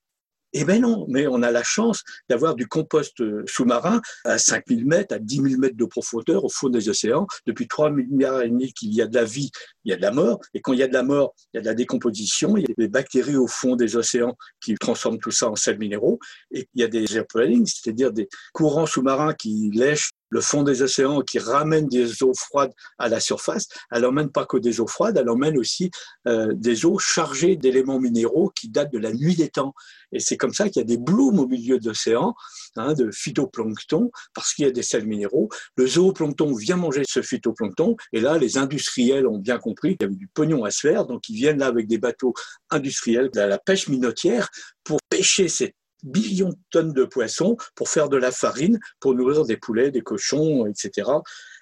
Eh 0.55 0.65
bien 0.65 0.81
non, 0.81 1.07
mais 1.09 1.27
on 1.27 1.43
a 1.43 1.51
la 1.51 1.63
chance 1.63 2.03
d'avoir 2.29 2.55
du 2.55 2.67
compost 2.67 3.21
euh, 3.21 3.43
sous-marin 3.47 4.03
à 4.25 4.37
5000 4.37 4.87
mètres, 4.87 5.15
à 5.15 5.19
10 5.19 5.37
000 5.37 5.47
mètres 5.59 5.77
de 5.77 5.85
profondeur 5.87 6.45
au 6.45 6.51
fond 6.51 6.69
des 6.69 6.91
océans. 6.91 7.27
Depuis 7.47 7.69
3 7.69 7.91
milliards 7.91 8.43
et 8.43 8.51
demi 8.51 8.73
qu'il 8.75 8.93
y 8.95 9.01
a 9.01 9.07
de 9.07 9.15
la 9.15 9.25
vie, 9.25 9.51
il 9.85 9.91
y 9.91 9.93
a 9.95 9.97
de 9.97 10.03
la 10.03 10.11
mort. 10.11 10.41
Et 10.53 10.61
quand 10.61 10.75
il 10.75 10.81
y 10.81 10.83
a 10.83 10.89
de 10.89 10.93
la 10.93 11.03
mort, 11.03 11.35
il 11.53 11.57
y 11.57 11.59
a 11.59 11.63
de 11.63 11.67
la 11.67 11.75
décomposition. 11.75 12.57
Il 12.57 12.69
y 12.69 12.71
a 12.71 12.75
des 12.77 12.89
bactéries 12.89 13.37
au 13.37 13.47
fond 13.47 13.77
des 13.77 13.97
océans 13.97 14.37
qui 14.63 14.75
transforment 14.75 15.19
tout 15.19 15.31
ça 15.31 15.51
en 15.51 15.57
sels 15.57 15.79
minéraux. 15.79 16.19
Et 16.51 16.69
il 16.75 16.81
y 16.83 16.85
a 16.85 16.89
des 16.89 17.17
airpellings, 17.17 17.67
c'est-à-dire 17.67 18.13
des 18.13 18.29
courants 18.53 18.87
sous-marins 18.87 19.33
qui 19.33 19.71
lèchent 19.73 20.11
le 20.33 20.41
fond 20.41 20.63
des 20.63 20.81
océans 20.81 21.21
qui 21.21 21.39
ramène 21.39 21.89
des 21.89 22.23
eaux 22.23 22.33
froides 22.35 22.73
à 22.99 23.11
la 23.11 23.21
surface, 23.21 23.69
elle 23.91 24.03
n'emmène 24.03 24.31
pas 24.31 24.47
que 24.47 24.57
des 24.57 24.81
eaux 24.81 24.87
froides, 24.87 25.19
elle 25.19 25.29
emmène 25.29 25.59
aussi 25.59 25.91
euh, 26.27 26.55
des 26.55 26.87
eaux 26.87 26.99
chargées 26.99 27.55
d'éléments 27.57 28.01
minéraux 28.01 28.49
qui 28.49 28.71
datent 28.71 28.93
de 28.93 28.99
la 28.99 29.13
nuit 29.13 29.37
des 29.37 29.51
temps. 29.51 29.75
Et 30.11 30.21
c'est 30.21 30.39
comme 30.39 30.55
ça 30.55 30.71
qu'il 30.71 30.81
y 30.81 30.85
a 30.85 30.87
des 30.87 30.97
blooms 30.97 31.39
au 31.39 31.47
milieu 31.47 31.79
de 31.79 31.87
l'océan, 31.87 32.35
hein, 32.77 32.95
de 32.95 33.11
phytoplancton, 33.13 34.11
parce 34.35 34.55
qu'il 34.55 34.65
y 34.65 34.69
a 34.69 34.71
des 34.71 34.83
sels 34.83 35.07
minéraux. 35.07 35.51
Le 35.77 35.87
zooplancton 35.87 36.55
vient 36.55 36.77
manger 36.77 37.03
ce 37.07 37.21
phytoplancton, 37.21 37.97
et 38.15 38.21
là, 38.21 38.39
les 38.39 38.57
industriels 38.57 39.27
ont 39.27 39.39
bien 39.39 39.59
compris 39.59 39.99
qu'il 39.99 40.07
y 40.07 40.09
avait 40.09 40.17
du 40.17 40.29
pognon 40.29 40.65
à 40.65 40.71
se 40.71 40.81
faire, 40.81 41.05
donc 41.05 41.29
ils 41.29 41.37
viennent 41.37 41.59
là 41.59 41.67
avec 41.67 41.87
des 41.89 41.99
bateaux 41.99 42.33
industriels 42.71 43.31
de 43.35 43.41
la 43.41 43.59
pêche 43.59 43.89
minotière 43.89 44.49
pour 44.83 44.99
pêcher 45.11 45.49
ces 45.49 45.75
billions 46.03 46.51
de 46.51 46.59
tonnes 46.71 46.93
de 46.93 47.05
poissons 47.05 47.57
pour 47.75 47.89
faire 47.89 48.09
de 48.09 48.17
la 48.17 48.31
farine, 48.31 48.79
pour 49.01 49.15
nourrir 49.15 49.45
des 49.45 49.57
poulets, 49.57 49.91
des 49.91 50.03
cochons, 50.03 50.67
etc. 50.67 51.11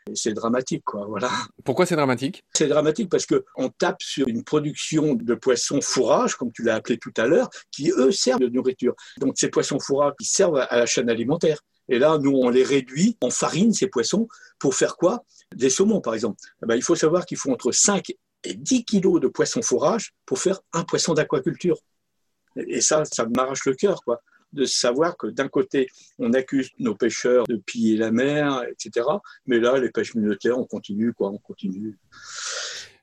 Et 0.09 0.15
c'est 0.15 0.33
dramatique, 0.33 0.83
quoi. 0.85 1.07
Voilà. 1.07 1.31
Pourquoi 1.65 1.87
c'est 1.87 1.97
dramatique? 1.97 2.45
C'est 2.55 2.69
dramatique 2.69 3.11
parce 3.11 3.27
que 3.27 3.45
on 3.57 3.69
tape 3.69 4.03
sur 4.03 4.29
une 4.29 4.45
production 4.45 5.15
de 5.15 5.35
poissons 5.35 5.81
fourrage, 5.81 6.37
comme 6.37 6.53
tu 6.53 6.63
l'as 6.63 6.77
appelé 6.77 6.99
tout 6.99 7.13
à 7.17 7.27
l'heure, 7.27 7.51
qui 7.71 7.91
eux 7.91 8.11
servent 8.11 8.41
de 8.41 8.49
nourriture. 8.49 8.95
Donc 9.19 9.35
ces 9.37 9.49
poissons 9.49 9.79
fourrages 9.79 10.15
qui 10.19 10.27
servent 10.27 10.57
à 10.57 10.77
la 10.77 10.87
chaîne 10.87 11.11
alimentaire. 11.11 11.61
Et 11.89 11.99
là, 11.99 12.19
nous, 12.19 12.33
on 12.33 12.51
les 12.51 12.63
réduit 12.63 13.17
en 13.21 13.31
farine, 13.31 13.75
ces 13.75 13.89
poissons, 13.89 14.29
pour 14.59 14.75
faire 14.75 14.97
quoi? 14.97 15.25
Des 15.55 15.71
saumons, 15.71 16.01
par 16.01 16.15
exemple. 16.15 16.39
Eh 16.63 16.67
ben, 16.67 16.77
il 16.77 16.83
faut 16.83 16.95
savoir 16.95 17.27
qu'il 17.27 17.37
faut 17.37 17.51
entre 17.51 17.73
5 17.73 18.13
et 18.45 18.55
10 18.55 18.85
kilos 18.85 19.21
de 19.21 19.27
poissons 19.27 19.61
fourrage 19.61 20.13
pour 20.25 20.39
faire 20.39 20.61
un 20.73 20.85
poisson 20.85 21.15
d'aquaculture. 21.15 21.79
Et 22.57 22.81
ça, 22.81 23.05
ça 23.05 23.27
m'arrache 23.27 23.64
le 23.67 23.75
cœur, 23.75 24.03
quoi 24.05 24.21
de 24.52 24.64
savoir 24.64 25.16
que 25.16 25.26
d'un 25.26 25.49
côté, 25.49 25.88
on 26.19 26.33
accuse 26.33 26.71
nos 26.78 26.95
pêcheurs 26.95 27.47
de 27.47 27.57
piller 27.57 27.97
la 27.97 28.11
mer, 28.11 28.64
etc. 28.71 29.07
Mais 29.47 29.59
là, 29.59 29.78
les 29.78 29.90
pêches 29.90 30.14
minotaires, 30.14 30.59
on 30.59 30.64
continue, 30.64 31.12
quoi, 31.12 31.30
on 31.30 31.38
continue. 31.38 31.99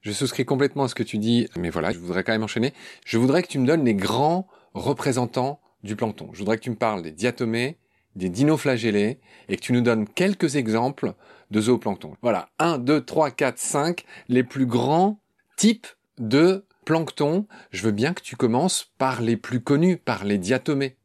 Je 0.02 0.12
souscris 0.12 0.46
complètement 0.46 0.86
à 0.86 0.88
ce 0.88 0.96
que 0.96 1.04
tu 1.04 1.18
dis, 1.18 1.50
mais 1.58 1.70
voilà, 1.70 1.92
je 1.92 2.00
voudrais 2.00 2.24
quand 2.24 2.32
même 2.32 2.44
enchaîner. 2.44 2.74
Je 3.06 3.18
voudrais 3.18 3.44
que 3.44 3.48
tu 3.48 3.60
me 3.60 3.68
donnes 3.68 3.84
les 3.84 3.96
grands 3.96 4.48
représentants 4.74 5.60
du 5.84 5.96
plancton. 5.96 6.30
Je 6.34 6.40
voudrais 6.40 6.58
que 6.58 6.64
tu 6.64 6.70
me 6.70 6.76
parles 6.76 7.02
des 7.02 7.12
diatomées, 7.12 7.78
des 8.16 8.30
dinoflagellés, 8.30 9.20
et 9.50 9.58
que 9.58 9.62
tu 9.62 9.74
nous 9.74 9.82
donnes 9.82 10.08
quelques 10.08 10.56
exemples 10.56 11.14
de 11.52 11.62
zooplancton. 11.62 12.16
Voilà, 12.22 12.50
1, 12.60 12.80
2, 12.80 13.02
3, 13.02 13.32
4, 13.32 13.58
5, 13.58 14.06
les 14.28 14.44
plus 14.44 14.66
grands 14.66 15.20
types 15.56 15.88
de 16.20 16.66
plancton. 16.86 17.48
Je 17.72 17.84
veux 17.84 17.92
bien 17.92 18.14
que 18.14 18.22
tu 18.22 18.36
commences 18.36 18.92
par 18.98 19.22
les 19.22 19.38
plus 19.38 19.62
connus, 19.62 19.98
par 19.98 20.24
les 20.24 20.38
diatomées. 20.38 20.96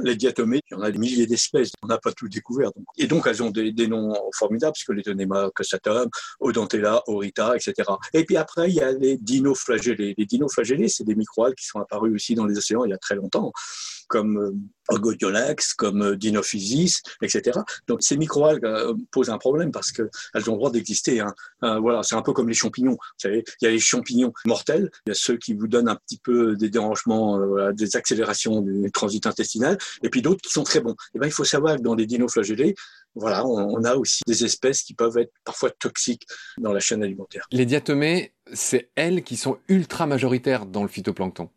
Les 0.00 0.16
diatomées, 0.16 0.60
il 0.70 0.74
y 0.74 0.76
en 0.76 0.82
a 0.82 0.90
des 0.90 0.98
milliers 0.98 1.26
d'espèces, 1.26 1.70
on 1.82 1.86
n'a 1.86 1.98
pas 1.98 2.12
tout 2.12 2.28
découvert. 2.28 2.70
Et 2.98 3.06
donc, 3.06 3.26
elles 3.26 3.42
ont 3.42 3.50
des, 3.50 3.72
noms 3.86 4.14
formidables, 4.34 4.72
puisque 4.72 4.90
les 4.90 5.02
Tonema 5.02 5.50
cossatum, 5.54 6.08
Odentella, 6.40 7.02
Orita, 7.06 7.54
etc. 7.56 7.90
Et 8.12 8.24
puis 8.24 8.36
après, 8.36 8.70
il 8.70 8.74
y 8.74 8.80
a 8.80 8.92
les 8.92 9.16
dinoflagellés. 9.16 10.14
Les 10.16 10.26
dinoflagellés, 10.26 10.88
c'est 10.88 11.04
des 11.04 11.14
microalgues 11.14 11.54
qui 11.54 11.66
sont 11.66 11.80
apparus 11.80 12.14
aussi 12.14 12.34
dans 12.34 12.46
les 12.46 12.56
océans 12.56 12.84
il 12.84 12.90
y 12.90 12.94
a 12.94 12.98
très 12.98 13.14
longtemps 13.14 13.52
comme 14.12 14.68
Ogodiolex, 14.90 15.70
euh, 15.70 15.74
comme 15.78 16.02
euh, 16.02 16.16
Dinophysis, 16.16 17.02
etc. 17.22 17.60
Donc 17.86 18.02
ces 18.02 18.18
microalgues 18.18 18.64
euh, 18.66 18.94
posent 19.10 19.30
un 19.30 19.38
problème 19.38 19.72
parce 19.72 19.90
qu'elles 19.90 20.10
ont 20.48 20.52
le 20.52 20.58
droit 20.58 20.70
d'exister. 20.70 21.20
Hein. 21.20 21.34
voilà, 21.80 22.02
c'est 22.02 22.14
un 22.14 22.20
peu 22.22 22.34
comme 22.34 22.48
les 22.48 22.54
champignons. 22.54 22.98
Il 23.24 23.42
y 23.62 23.66
a 23.66 23.70
les 23.70 23.78
champignons 23.78 24.32
mortels, 24.44 24.90
il 25.06 25.10
y 25.10 25.12
a 25.12 25.14
ceux 25.14 25.38
qui 25.38 25.54
vous 25.54 25.66
donnent 25.66 25.88
un 25.88 25.96
petit 25.96 26.18
peu 26.18 26.56
des 26.56 26.68
dérangements, 26.68 27.40
des 27.72 27.96
accélérations 27.96 28.60
du 28.60 28.90
transit 28.92 29.26
intestinal, 29.26 29.78
et 30.02 30.10
puis 30.10 30.20
d'autres 30.20 30.42
qui 30.42 30.52
sont 30.52 30.64
très 30.64 30.80
bons. 30.80 30.92
Et 30.92 31.16
eh 31.16 31.18
ben, 31.18 31.26
il 31.26 31.32
faut 31.32 31.44
savoir 31.44 31.76
que 31.76 31.82
dans 31.82 31.94
les 31.94 32.06
dinoflagellés, 32.06 32.74
voilà, 33.14 33.46
on, 33.46 33.84
a 33.84 33.94
aussi 33.94 34.22
des 34.26 34.44
espèces 34.44 34.82
qui 34.82 34.94
peuvent 34.94 35.16
être 35.18 35.32
parfois 35.44 35.70
toxiques 35.70 36.26
dans 36.58 36.72
la 36.72 36.80
chaîne 36.80 37.02
alimentaire. 37.02 37.46
Les 37.50 37.66
diatomées, 37.66 38.34
c'est 38.52 38.90
elles 38.94 39.22
qui 39.22 39.36
sont 39.36 39.58
ultra 39.68 40.06
majoritaires 40.06 40.66
dans 40.66 40.82
le 40.82 40.88
phytoplancton. 40.88 41.50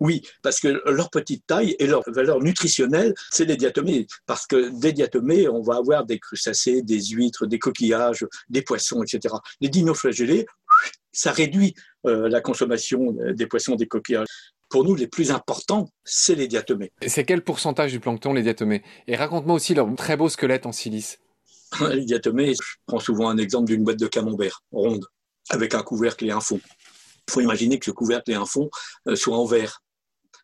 Oui, 0.00 0.22
parce 0.42 0.60
que 0.60 0.82
leur 0.90 1.10
petite 1.10 1.46
taille 1.46 1.76
et 1.78 1.86
leur 1.86 2.02
valeur 2.08 2.40
nutritionnelle, 2.40 3.14
c'est 3.30 3.44
les 3.44 3.56
diatomées. 3.56 4.06
Parce 4.26 4.46
que 4.46 4.70
des 4.80 4.92
diatomées, 4.92 5.48
on 5.48 5.62
va 5.62 5.76
avoir 5.76 6.04
des 6.04 6.18
crustacés, 6.18 6.82
des 6.82 7.00
huîtres, 7.00 7.46
des 7.46 7.58
coquillages, 7.58 8.26
des 8.48 8.62
poissons, 8.62 9.02
etc. 9.02 9.34
Les 9.60 9.68
dinoflagellés, 9.68 10.46
ça 11.12 11.30
réduit 11.30 11.74
euh, 12.06 12.28
la 12.28 12.40
consommation 12.40 13.14
des 13.34 13.46
poissons, 13.46 13.76
des 13.76 13.86
coquillages. 13.86 14.26
Pour 14.68 14.84
nous, 14.84 14.96
les 14.96 15.06
plus 15.06 15.30
importants, 15.30 15.88
c'est 16.04 16.34
les 16.34 16.48
diatomées. 16.48 16.90
C'est 17.06 17.24
quel 17.24 17.44
pourcentage 17.44 17.92
du 17.92 18.00
plancton, 18.00 18.32
les 18.32 18.42
diatomées? 18.42 18.82
Et 19.06 19.14
raconte-moi 19.14 19.54
aussi 19.54 19.74
leur 19.74 19.94
très 19.94 20.16
beau 20.16 20.28
squelette 20.28 20.66
en 20.66 20.72
silice. 20.72 21.18
Les 21.92 22.04
diatomées, 22.04 22.54
je 22.54 22.76
prends 22.86 23.00
souvent 23.00 23.28
un 23.28 23.38
exemple 23.38 23.66
d'une 23.66 23.84
boîte 23.84 23.98
de 23.98 24.06
camembert 24.06 24.62
ronde, 24.72 25.06
avec 25.50 25.74
un 25.74 25.82
couvercle 25.82 26.26
et 26.26 26.30
un 26.30 26.40
fond. 26.40 26.60
Il 27.28 27.32
faut 27.32 27.40
imaginer 27.40 27.78
que 27.78 27.86
ce 27.86 27.90
couvercle 27.90 28.30
et 28.30 28.34
un 28.34 28.46
fond 28.46 28.70
euh, 29.08 29.16
soient 29.16 29.36
en 29.36 29.44
verre. 29.44 29.82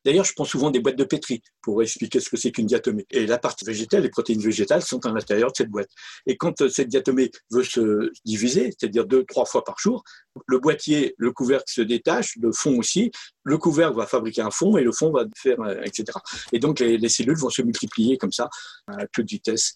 D'ailleurs, 0.05 0.25
je 0.25 0.33
prends 0.35 0.45
souvent 0.45 0.71
des 0.71 0.81
boîtes 0.81 0.97
de 0.97 1.05
pétri 1.05 1.43
pour 1.63 1.83
expliquer 1.83 2.21
ce 2.21 2.31
que 2.31 2.37
c'est 2.37 2.51
qu'une 2.51 2.67
diatomée. 2.67 3.07
Et 3.11 3.27
la 3.27 3.39
partie 3.39 3.65
végétale, 3.65 4.03
les 4.03 4.09
protéines 4.09 4.41
végétales 4.41 4.83
sont 4.83 5.05
à 5.07 5.13
l'intérieur 5.13 5.51
de 5.53 5.57
cette 5.57 5.71
boîte. 5.71 5.91
Et 6.27 6.37
quand 6.37 6.63
euh, 6.63 6.69
cette 6.69 6.89
diatomée 6.89 7.31
veut 7.51 7.65
se 7.65 8.11
diviser, 8.25 8.71
c'est-à-dire 8.71 9.07
deux, 9.07 9.25
trois 9.25 9.45
fois 9.45 9.65
par 9.65 9.79
jour, 9.79 10.03
le 10.47 10.59
boîtier, 10.59 11.15
le 11.19 11.33
couvercle 11.33 11.71
se 11.71 11.83
détache, 11.83 12.37
le 12.41 12.53
fond 12.53 12.79
aussi. 12.79 13.11
Le 13.43 13.59
couvercle 13.59 13.97
va 13.97 14.07
fabriquer 14.07 14.43
un 14.43 14.51
fond 14.51 14.77
et 14.77 14.83
le 14.83 14.93
fond 14.93 15.11
va 15.11 15.25
faire, 15.37 15.61
euh, 15.61 15.81
etc. 15.85 16.19
Et 16.53 16.59
donc, 16.59 16.81
les, 16.81 16.99
les 16.99 17.09
cellules 17.09 17.39
vont 17.39 17.51
se 17.51 17.63
multiplier 17.63 18.17
comme 18.17 18.33
ça 18.33 18.49
à 18.87 19.07
toute 19.07 19.29
vitesse. 19.29 19.75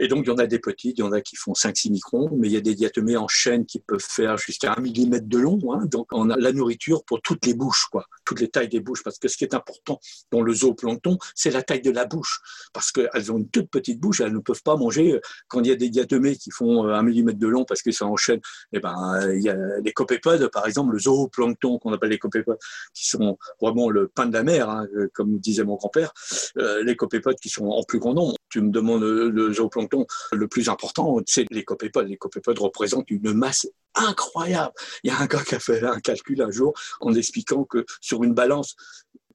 Et 0.00 0.08
donc, 0.08 0.24
il 0.24 0.28
y 0.28 0.32
en 0.32 0.38
a 0.38 0.46
des 0.46 0.58
petites, 0.58 0.98
il 0.98 1.02
y 1.02 1.04
en 1.04 1.12
a 1.12 1.20
qui 1.20 1.36
font 1.36 1.52
5-6 1.52 1.90
microns, 1.90 2.30
mais 2.34 2.48
il 2.48 2.52
y 2.52 2.56
a 2.56 2.62
des 2.62 2.74
diatomées 2.74 3.18
en 3.18 3.28
chaîne 3.28 3.66
qui 3.66 3.80
peuvent 3.80 4.00
faire 4.00 4.38
jusqu'à 4.38 4.72
1 4.72 4.80
mm 4.80 5.20
de 5.20 5.38
long. 5.38 5.58
Hein. 5.74 5.84
Donc, 5.84 6.06
on 6.10 6.30
a 6.30 6.38
la 6.38 6.52
nourriture 6.52 7.04
pour 7.04 7.20
toutes 7.20 7.44
les 7.44 7.52
bouches, 7.52 7.86
quoi, 7.92 8.06
toutes 8.24 8.40
les 8.40 8.48
tailles 8.48 8.70
des 8.70 8.80
bouches. 8.80 9.02
Parce 9.04 9.18
que 9.18 9.28
ce 9.28 9.36
qui 9.36 9.44
est 9.44 9.54
important 9.54 10.00
dans 10.32 10.40
le 10.40 10.54
zooplancton, 10.54 11.18
c'est 11.34 11.50
la 11.50 11.62
taille 11.62 11.82
de 11.82 11.90
la 11.90 12.06
bouche. 12.06 12.40
Parce 12.72 12.92
qu'elles 12.92 13.30
ont 13.30 13.36
une 13.36 13.50
toute 13.50 13.68
petite 13.68 14.00
bouche, 14.00 14.22
elles 14.22 14.32
ne 14.32 14.38
peuvent 14.38 14.62
pas 14.62 14.76
manger. 14.76 15.12
Euh, 15.12 15.20
quand 15.48 15.60
il 15.60 15.66
y 15.66 15.72
a 15.72 15.76
des 15.76 15.90
diatomées 15.90 16.36
qui 16.36 16.50
font 16.50 16.88
1 16.88 17.06
euh, 17.06 17.22
mm 17.22 17.32
de 17.34 17.46
long 17.46 17.66
parce 17.66 17.82
qu'ils 17.82 17.92
sont 17.92 18.06
en 18.06 18.16
chaîne, 18.16 18.40
eh 18.72 18.80
ben, 18.80 19.30
il 19.34 19.42
y 19.42 19.50
a 19.50 19.56
les 19.84 19.92
copépodes, 19.92 20.48
par 20.48 20.66
exemple, 20.66 20.94
le 20.94 20.98
zooplancton 20.98 21.78
qu'on 21.78 21.92
appelle 21.92 22.10
les 22.10 22.18
copépodes, 22.18 22.58
qui 22.94 23.06
sont 23.06 23.36
vraiment 23.60 23.90
le 23.90 24.08
pain 24.08 24.24
de 24.24 24.32
la 24.32 24.44
mer, 24.44 24.70
hein, 24.70 24.86
euh, 24.96 25.10
comme 25.12 25.38
disait 25.38 25.64
mon 25.64 25.76
grand-père. 25.76 26.14
les 26.56 26.96
copépodes 26.96 27.38
qui 27.38 27.50
sont 27.50 27.66
en 27.66 27.82
plus 27.82 27.98
grand 27.98 28.14
nombre. 28.14 28.34
Tu 28.48 28.62
me 28.62 28.70
demandes 28.70 29.02
le 29.02 29.52
zooplancton 29.52 29.89
le 30.32 30.48
plus 30.48 30.68
important, 30.68 31.18
c'est 31.26 31.46
les 31.50 31.64
copépodes. 31.64 32.08
Les 32.08 32.16
copépodes 32.16 32.58
représentent 32.58 33.10
une 33.10 33.32
masse 33.32 33.66
incroyable. 33.94 34.72
Il 35.02 35.10
y 35.10 35.14
a 35.14 35.18
un 35.18 35.26
gars 35.26 35.42
qui 35.42 35.54
a 35.54 35.60
fait 35.60 35.82
un 35.82 36.00
calcul 36.00 36.42
un 36.42 36.50
jour 36.50 36.72
en 37.00 37.14
expliquant 37.14 37.64
que 37.64 37.84
sur 38.00 38.22
une 38.22 38.34
balance, 38.34 38.76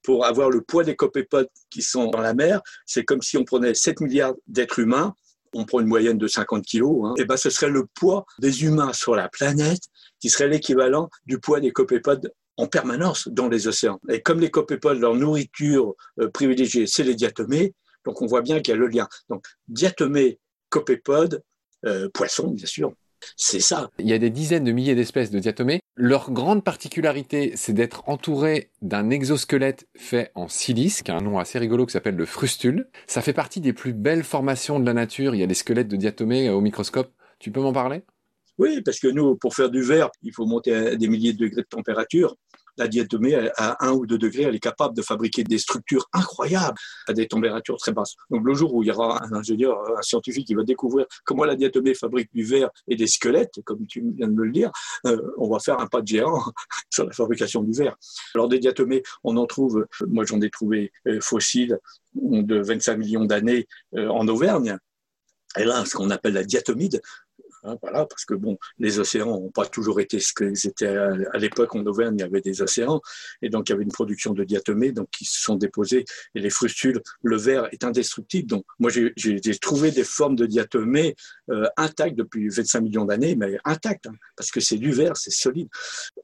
pour 0.03 0.25
avoir 0.25 0.49
le 0.49 0.61
poids 0.61 0.83
des 0.83 0.95
copépodes 0.95 1.49
qui 1.69 1.81
sont 1.81 2.07
dans 2.07 2.21
la 2.21 2.33
mer, 2.33 2.61
c'est 2.85 3.03
comme 3.03 3.21
si 3.21 3.37
on 3.37 3.43
prenait 3.43 3.73
7 3.73 4.01
milliards 4.01 4.35
d'êtres 4.47 4.79
humains, 4.79 5.15
on 5.53 5.65
prend 5.65 5.79
une 5.79 5.87
moyenne 5.87 6.17
de 6.17 6.27
50 6.27 6.63
kilos, 6.63 7.05
hein, 7.05 7.13
et 7.17 7.25
ben 7.25 7.37
ce 7.37 7.49
serait 7.49 7.69
le 7.69 7.85
poids 7.85 8.25
des 8.39 8.63
humains 8.63 8.93
sur 8.93 9.15
la 9.15 9.29
planète 9.29 9.81
qui 10.19 10.29
serait 10.29 10.47
l'équivalent 10.47 11.09
du 11.25 11.39
poids 11.39 11.59
des 11.59 11.71
copépodes 11.71 12.31
en 12.57 12.67
permanence 12.67 13.27
dans 13.29 13.47
les 13.47 13.67
océans. 13.67 13.99
Et 14.09 14.21
comme 14.21 14.39
les 14.39 14.51
copépodes, 14.51 14.99
leur 14.99 15.15
nourriture 15.15 15.95
euh, 16.19 16.29
privilégiée, 16.29 16.87
c'est 16.87 17.03
les 17.03 17.15
diatomées, 17.15 17.73
donc 18.05 18.21
on 18.21 18.27
voit 18.27 18.41
bien 18.41 18.61
qu'il 18.61 18.73
y 18.73 18.77
a 18.77 18.79
le 18.79 18.87
lien. 18.87 19.07
Donc 19.29 19.45
diatomées 19.67 20.39
copépodes, 20.75 21.41
euh, 21.85 22.09
poissons, 22.13 22.49
bien 22.49 22.65
sûr. 22.65 22.93
C'est 23.37 23.61
ça. 23.61 23.89
Il 23.97 24.07
y 24.07 24.13
a 24.13 24.17
des 24.17 24.29
dizaines 24.29 24.65
de 24.65 24.73
milliers 24.73 24.93
d'espèces 24.93 25.31
de 25.31 25.39
diatomées. 25.39 25.79
Leur 25.95 26.31
grande 26.31 26.65
particularité, 26.65 27.53
c'est 27.55 27.71
d'être 27.71 28.03
entouré 28.07 28.71
d'un 28.81 29.09
exosquelette 29.09 29.87
fait 29.95 30.31
en 30.35 30.49
silice, 30.49 31.01
qui 31.01 31.11
a 31.11 31.15
un 31.15 31.21
nom 31.21 31.39
assez 31.39 31.57
rigolo 31.57 31.85
qui 31.85 31.93
s'appelle 31.93 32.17
le 32.17 32.25
frustule. 32.25 32.89
Ça 33.07 33.21
fait 33.21 33.33
partie 33.33 33.61
des 33.61 33.71
plus 33.71 33.93
belles 33.93 34.25
formations 34.25 34.79
de 34.79 34.85
la 34.85 34.93
nature. 34.93 35.33
Il 35.33 35.39
y 35.39 35.43
a 35.43 35.47
des 35.47 35.53
squelettes 35.53 35.87
de 35.87 35.95
diatomées 35.95 36.49
au 36.49 36.59
microscope. 36.59 37.11
Tu 37.39 37.51
peux 37.51 37.61
m'en 37.61 37.73
parler? 37.73 38.03
Oui, 38.57 38.81
parce 38.83 38.99
que 38.99 39.07
nous, 39.07 39.37
pour 39.37 39.55
faire 39.55 39.69
du 39.69 39.81
verre, 39.81 40.09
il 40.21 40.33
faut 40.33 40.45
monter 40.45 40.75
à 40.75 40.95
des 40.95 41.07
milliers 41.07 41.33
de 41.33 41.39
degrés 41.39 41.61
de 41.61 41.67
température 41.67 42.35
la 42.77 42.87
diatomée, 42.87 43.35
à 43.57 43.85
1 43.85 43.91
ou 43.93 44.05
2 44.05 44.17
degrés, 44.17 44.43
elle 44.43 44.55
est 44.55 44.59
capable 44.59 44.95
de 44.95 45.01
fabriquer 45.01 45.43
des 45.43 45.57
structures 45.57 46.07
incroyables 46.13 46.77
à 47.07 47.13
des 47.13 47.27
températures 47.27 47.77
très 47.77 47.91
basses. 47.91 48.15
Donc 48.29 48.45
le 48.45 48.53
jour 48.53 48.73
où 48.73 48.83
il 48.83 48.87
y 48.87 48.91
aura 48.91 49.23
un 49.23 49.33
ingénieur, 49.33 49.77
un 49.97 50.01
scientifique 50.01 50.47
qui 50.47 50.55
va 50.55 50.63
découvrir 50.63 51.05
comment 51.23 51.45
la 51.45 51.55
diatomée 51.55 51.93
fabrique 51.93 52.29
du 52.33 52.43
verre 52.43 52.69
et 52.87 52.95
des 52.95 53.07
squelettes, 53.07 53.59
comme 53.63 53.85
tu 53.87 54.03
viens 54.15 54.27
de 54.27 54.33
me 54.33 54.45
le 54.45 54.51
dire, 54.51 54.71
euh, 55.05 55.21
on 55.37 55.49
va 55.49 55.59
faire 55.59 55.79
un 55.79 55.87
pas 55.87 56.01
de 56.01 56.07
géant 56.07 56.41
sur 56.89 57.05
la 57.05 57.11
fabrication 57.11 57.63
du 57.63 57.71
verre. 57.71 57.95
Alors 58.33 58.49
des 58.49 58.59
diatomées, 58.59 59.03
on 59.23 59.37
en 59.37 59.45
trouve, 59.45 59.85
moi 60.07 60.25
j'en 60.25 60.41
ai 60.41 60.49
trouvé 60.49 60.91
euh, 61.07 61.19
fossiles 61.21 61.79
de 62.13 62.61
25 62.61 62.97
millions 62.97 63.25
d'années 63.25 63.67
euh, 63.95 64.07
en 64.09 64.27
Auvergne. 64.27 64.77
Et 65.57 65.63
là, 65.63 65.85
ce 65.85 65.95
qu'on 65.95 66.09
appelle 66.09 66.33
la 66.33 66.43
diatomide, 66.43 67.01
Hein, 67.65 67.77
voilà, 67.81 68.05
parce 68.05 68.25
que 68.25 68.35
bon, 68.35 68.57
les 68.77 68.99
océans 68.99 69.39
n'ont 69.39 69.49
pas 69.49 69.65
toujours 69.65 69.99
été 69.99 70.19
ce 70.19 70.33
qu'ils 70.33 70.67
étaient 70.67 70.95
à, 70.95 71.37
l'époque 71.37 71.75
en 71.75 71.85
Auvergne, 71.85 72.15
il 72.17 72.21
y 72.21 72.23
avait 72.23 72.41
des 72.41 72.61
océans, 72.61 73.01
et 73.41 73.49
donc 73.49 73.69
il 73.69 73.71
y 73.71 73.75
avait 73.75 73.83
une 73.83 73.91
production 73.91 74.33
de 74.33 74.43
diatomées 74.43 74.91
donc, 74.91 75.09
qui 75.11 75.25
se 75.25 75.41
sont 75.41 75.55
déposées, 75.55 76.05
et 76.35 76.39
les 76.39 76.49
frustules, 76.49 77.01
le 77.23 77.37
verre 77.37 77.67
est 77.71 77.83
indestructible. 77.83 78.47
Donc 78.47 78.65
moi 78.79 78.91
j'ai 78.91 79.59
trouvé 79.59 79.91
des 79.91 80.03
formes 80.03 80.35
de 80.35 80.45
diatomées 80.45 81.15
euh, 81.49 81.65
intactes 81.77 82.17
depuis 82.17 82.49
25 82.49 82.81
millions 82.81 83.05
d'années, 83.05 83.35
mais 83.35 83.57
intactes, 83.65 84.07
hein, 84.07 84.15
parce 84.35 84.51
que 84.51 84.59
c'est 84.59 84.77
du 84.77 84.91
verre, 84.91 85.17
c'est 85.17 85.31
solide. 85.31 85.69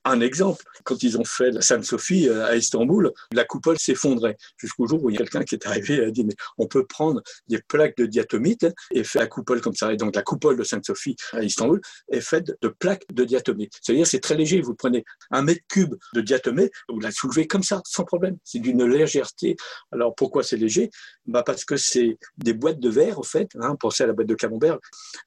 Un 0.05 0.21
exemple, 0.21 0.63
quand 0.83 1.01
ils 1.01 1.17
ont 1.17 1.25
fait 1.25 1.51
la 1.51 1.61
Sainte 1.61 1.85
Sophie 1.85 2.29
euh, 2.29 2.45
à 2.45 2.55
Istanbul, 2.55 3.11
la 3.33 3.45
coupole 3.45 3.79
s'effondrait, 3.79 4.37
jusqu'au 4.57 4.87
jour 4.87 5.03
où 5.03 5.09
il 5.09 5.13
y 5.13 5.17
a 5.17 5.19
quelqu'un 5.19 5.43
qui 5.43 5.55
est 5.55 5.65
arrivé 5.65 5.95
et 5.95 6.05
a 6.05 6.11
dit, 6.11 6.23
mais 6.23 6.35
on 6.57 6.67
peut 6.67 6.85
prendre 6.85 7.21
des 7.47 7.59
plaques 7.61 7.97
de 7.97 8.05
diatomite 8.05 8.67
et 8.91 9.03
faire 9.03 9.23
la 9.23 9.27
coupole 9.27 9.61
comme 9.61 9.75
ça. 9.75 9.91
Et 9.91 9.97
donc 9.97 10.15
la 10.15 10.21
coupole 10.21 10.57
de 10.57 10.63
Sainte 10.63 10.85
Sophie 10.85 11.15
à 11.33 11.43
Istanbul 11.43 11.81
est 12.11 12.21
faite 12.21 12.51
de 12.61 12.67
plaques 12.67 13.05
de 13.13 13.23
diatomée. 13.23 13.69
C'est-à-dire 13.81 14.07
c'est 14.07 14.19
très 14.19 14.35
léger. 14.35 14.61
Vous 14.61 14.75
prenez 14.75 15.03
un 15.31 15.41
mètre 15.41 15.61
cube 15.67 15.95
de 16.13 16.21
diatomée, 16.21 16.69
vous 16.89 16.99
la 16.99 17.11
soulevez 17.11 17.47
comme 17.47 17.63
ça, 17.63 17.81
sans 17.85 18.03
problème. 18.03 18.37
C'est 18.43 18.59
d'une 18.59 18.83
légèreté. 18.85 19.55
Alors 19.91 20.15
pourquoi 20.15 20.43
c'est 20.43 20.57
léger? 20.57 20.89
Bah 21.25 21.43
Parce 21.43 21.65
que 21.65 21.77
c'est 21.77 22.17
des 22.37 22.53
boîtes 22.53 22.79
de 22.79 22.89
verre, 22.89 23.19
en 23.19 23.23
fait. 23.23 23.49
Hein, 23.59 23.75
pensez 23.79 24.03
à 24.03 24.07
la 24.07 24.13
boîte 24.13 24.27
de 24.27 24.35
camembert, 24.35 24.77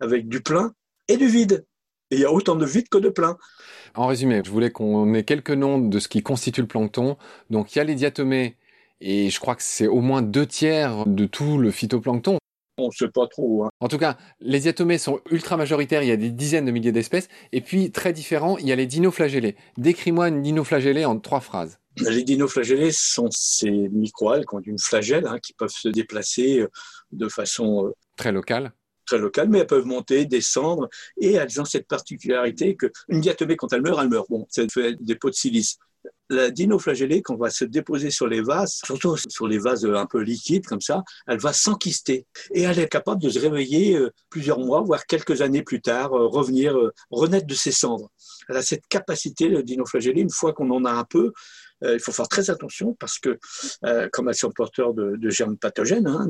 avec 0.01 0.29
du 0.29 0.43
plein 0.43 0.73
et 1.09 1.17
du 1.17 1.27
vide. 1.27 1.65
Et 2.11 2.17
il 2.17 2.21
y 2.21 2.25
a 2.25 2.33
autant 2.33 2.55
de 2.55 2.67
vide 2.67 2.89
que 2.89 2.99
de 2.99 3.09
plein. 3.09 3.37
En 3.95 4.07
résumé, 4.07 4.43
je 4.45 4.51
voulais 4.51 4.71
qu'on 4.71 5.15
ait 5.15 5.25
quelques 5.25 5.51
noms 5.51 5.79
de 5.79 5.99
ce 5.99 6.09
qui 6.09 6.23
constitue 6.23 6.61
le 6.61 6.67
plancton. 6.67 7.17
Donc 7.51 7.75
il 7.75 7.79
y 7.79 7.81
a 7.81 7.85
les 7.85 7.95
diatomées, 7.95 8.57
et 9.01 9.31
je 9.31 9.41
crois 9.41 9.57
que 9.57 9.63
c'est 9.63 9.87
au 9.87 10.01
moins 10.01 10.23
deux 10.23 10.47
tiers 10.47 11.07
de 11.07 11.27
tout 11.27 11.59
le 11.59 11.71
phytoplancton. 11.71 12.39
On 12.77 12.89
ne 12.89 12.93
sait 12.93 13.09
pas 13.09 13.27
trop. 13.29 13.65
Hein. 13.65 13.71
En 13.81 13.89
tout 13.89 13.99
cas, 13.99 14.17
les 14.41 14.61
diatomées 14.61 14.99
sont 14.99 15.21
ultra 15.31 15.57
majoritaires, 15.57 16.03
il 16.03 16.09
y 16.09 16.13
a 16.13 16.17
des 16.17 16.31
dizaines 16.31 16.65
de 16.65 16.73
milliers 16.73 16.93
d'espèces. 16.93 17.29
Et 17.53 17.61
puis, 17.61 17.93
très 17.93 18.13
différent, 18.13 18.59
il 18.59 18.67
y 18.67 18.73
a 18.73 18.77
les 18.77 18.87
dinoflagellés. 18.87 19.57
Décris-moi 19.77 20.29
une 20.29 20.43
dinoflagellée 20.43 21.05
en 21.05 21.19
trois 21.19 21.41
phrases. 21.41 21.79
Les 21.97 22.25
dinoflagellés 22.25 22.91
sont 22.93 23.29
ces 23.31 23.71
microalgues 23.71 24.47
qui 24.49 24.55
ont 24.57 24.61
une 24.61 24.79
flagelle, 24.79 25.27
hein, 25.27 25.39
qui 25.41 25.53
peuvent 25.53 25.71
se 25.71 25.89
déplacer 25.89 26.61
euh, 26.61 26.69
de 27.13 27.29
façon... 27.29 27.87
Euh, 27.87 27.93
très 28.17 28.33
locale 28.33 28.73
très 29.07 29.19
locale, 29.19 29.51
mais 29.51 29.59
elles 29.59 29.67
peuvent 29.67 29.85
monter, 29.85 30.25
descendre, 30.25 30.89
et 31.21 31.35
elles 31.35 31.61
ont 31.61 31.67
cette 31.67 31.87
particularité 31.87 32.75
que 32.75 32.91
une 33.09 33.21
diatomée, 33.21 33.55
quand 33.55 33.71
elle 33.75 33.83
meurt, 33.83 34.01
elle 34.03 34.09
meurt. 34.09 34.27
Bon, 34.31 34.47
ça 34.49 34.63
fait 34.73 34.97
des 34.99 35.15
pots 35.15 35.29
de 35.29 35.35
silice 35.35 35.77
la 36.31 36.51
dinoflagellée, 36.51 37.23
quand 37.23 37.37
va 37.37 37.51
se 37.51 37.65
déposer 37.65 38.11
sur 38.11 38.27
les 38.27 38.41
vases, 38.41 38.81
surtout 38.85 39.17
sur 39.29 39.47
les 39.47 39.59
vases 39.59 39.85
un 39.85 40.07
peu 40.07 40.21
liquides 40.21 40.67
comme 40.67 40.81
ça, 40.81 41.03
elle 41.27 41.39
va 41.39 41.53
s'enquister. 41.53 42.27
Et 42.53 42.63
elle 42.63 42.79
est 42.79 42.89
capable 42.89 43.23
de 43.23 43.29
se 43.29 43.39
réveiller 43.39 43.97
euh, 43.97 44.11
plusieurs 44.31 44.59
mois, 44.59 44.81
voire 44.81 45.07
quelques 45.07 45.43
années 45.43 45.63
plus 45.63 45.81
tard, 45.81 46.15
euh, 46.15 46.27
revenir, 46.27 46.77
euh, 46.77 46.93
renaître 47.11 47.47
de 47.47 47.55
ses 47.55 47.73
cendres. 47.73 48.11
Elle 48.49 48.57
a 48.57 48.63
cette 48.63 48.87
capacité, 48.89 49.49
le 49.49 49.63
dinoflagellée, 49.63 50.23
une 50.23 50.31
fois 50.31 50.53
qu'on 50.53 50.71
en 50.71 50.85
a 50.85 50.93
un 50.93 51.05
peu, 51.05 51.33
il 51.83 52.01
faut 52.01 52.13
faire 52.13 52.29
très 52.29 52.49
attention 52.49 52.97
parce 52.99 53.19
que, 53.19 53.39
comme 54.13 54.29
elles 54.29 54.35
sont 54.35 54.51
porteurs 54.51 54.95
de, 54.95 55.29
germes 55.29 55.59
pathogènes, 55.59 56.07
hein, 56.07 56.27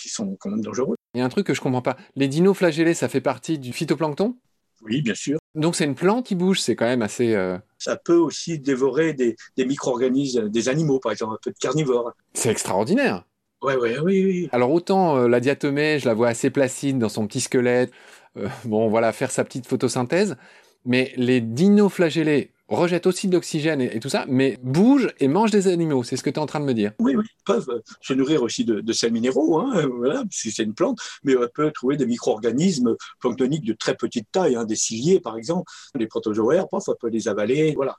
qui 0.00 0.08
sont 0.08 0.36
quand 0.38 0.50
même 0.50 0.60
dangereux. 0.60 0.94
Il 1.14 1.18
y 1.18 1.20
a 1.20 1.24
un 1.24 1.28
truc 1.28 1.46
que 1.46 1.54
je 1.54 1.60
comprends 1.60 1.82
pas. 1.82 1.96
Les 2.14 2.28
dinoflagellés, 2.28 2.94
ça 2.94 3.08
fait 3.08 3.20
partie 3.20 3.58
du 3.58 3.72
phytoplancton? 3.72 4.36
Oui, 4.82 5.02
bien 5.02 5.14
sûr. 5.14 5.38
Donc 5.54 5.76
c'est 5.76 5.84
une 5.84 5.94
plante 5.94 6.26
qui 6.26 6.34
bouge, 6.34 6.60
c'est 6.60 6.76
quand 6.76 6.86
même 6.86 7.02
assez 7.02 7.36
ça 7.82 7.96
peut 7.96 8.16
aussi 8.16 8.60
dévorer 8.60 9.12
des, 9.12 9.36
micro-organismes, 9.58 10.48
des 10.48 10.68
animaux, 10.68 11.00
par 11.00 11.10
exemple, 11.10 11.34
un 11.34 11.38
peu 11.42 11.50
de 11.50 11.58
carnivores. 11.58 12.12
C'est 12.32 12.50
extraordinaire. 12.50 13.24
Ouais, 13.60 13.76
ouais, 13.76 13.98
oui, 13.98 14.24
oui. 14.24 14.48
Alors 14.52 14.72
autant 14.72 15.16
euh, 15.16 15.28
la 15.28 15.40
diatomée, 15.40 15.98
je 15.98 16.06
la 16.06 16.14
vois 16.14 16.28
assez 16.28 16.50
placide 16.50 16.98
dans 16.98 17.08
son 17.08 17.26
petit 17.26 17.40
squelette, 17.40 17.92
euh, 18.36 18.48
bon 18.64 18.88
voilà, 18.88 19.12
faire 19.12 19.30
sa 19.30 19.44
petite 19.44 19.66
photosynthèse, 19.66 20.36
mais 20.84 21.12
les 21.16 21.40
dinoflagellés, 21.40 22.50
rejettent 22.76 23.06
aussi 23.06 23.28
de 23.28 23.32
l'oxygène 23.34 23.80
et, 23.80 24.00
tout 24.00 24.08
ça, 24.08 24.24
mais 24.28 24.58
bougent 24.62 25.12
et 25.20 25.28
mangent 25.28 25.50
des 25.50 25.68
animaux. 25.68 26.04
C'est 26.04 26.16
ce 26.16 26.22
que 26.22 26.30
tu 26.30 26.36
es 26.36 26.38
en 26.38 26.46
train 26.46 26.60
de 26.60 26.64
me 26.64 26.74
dire. 26.74 26.92
Oui, 26.98 27.14
oui, 27.16 27.24
peuvent 27.44 27.82
se 28.00 28.12
nourrir 28.12 28.42
aussi 28.42 28.64
de, 28.64 28.92
sels 28.92 29.12
minéraux, 29.12 29.58
hein, 29.58 29.86
voilà, 29.96 30.24
si 30.30 30.50
c'est 30.50 30.62
une 30.62 30.74
plante, 30.74 30.98
mais 31.24 31.36
on 31.36 31.46
peut 31.52 31.70
trouver 31.72 31.96
des 31.96 32.06
micro-organismes 32.06 32.96
planctoniques 33.20 33.64
de 33.64 33.72
très 33.72 33.94
petite 33.94 34.30
taille, 34.30 34.56
hein, 34.56 34.64
des 34.64 34.76
ciliés 34.76 35.20
par 35.20 35.36
exemple, 35.36 35.70
les 35.94 36.06
protozoaires, 36.06 36.68
parfois 36.68 36.94
on 36.94 36.96
peut 37.00 37.08
les 37.08 37.28
avaler, 37.28 37.72
voilà. 37.74 37.96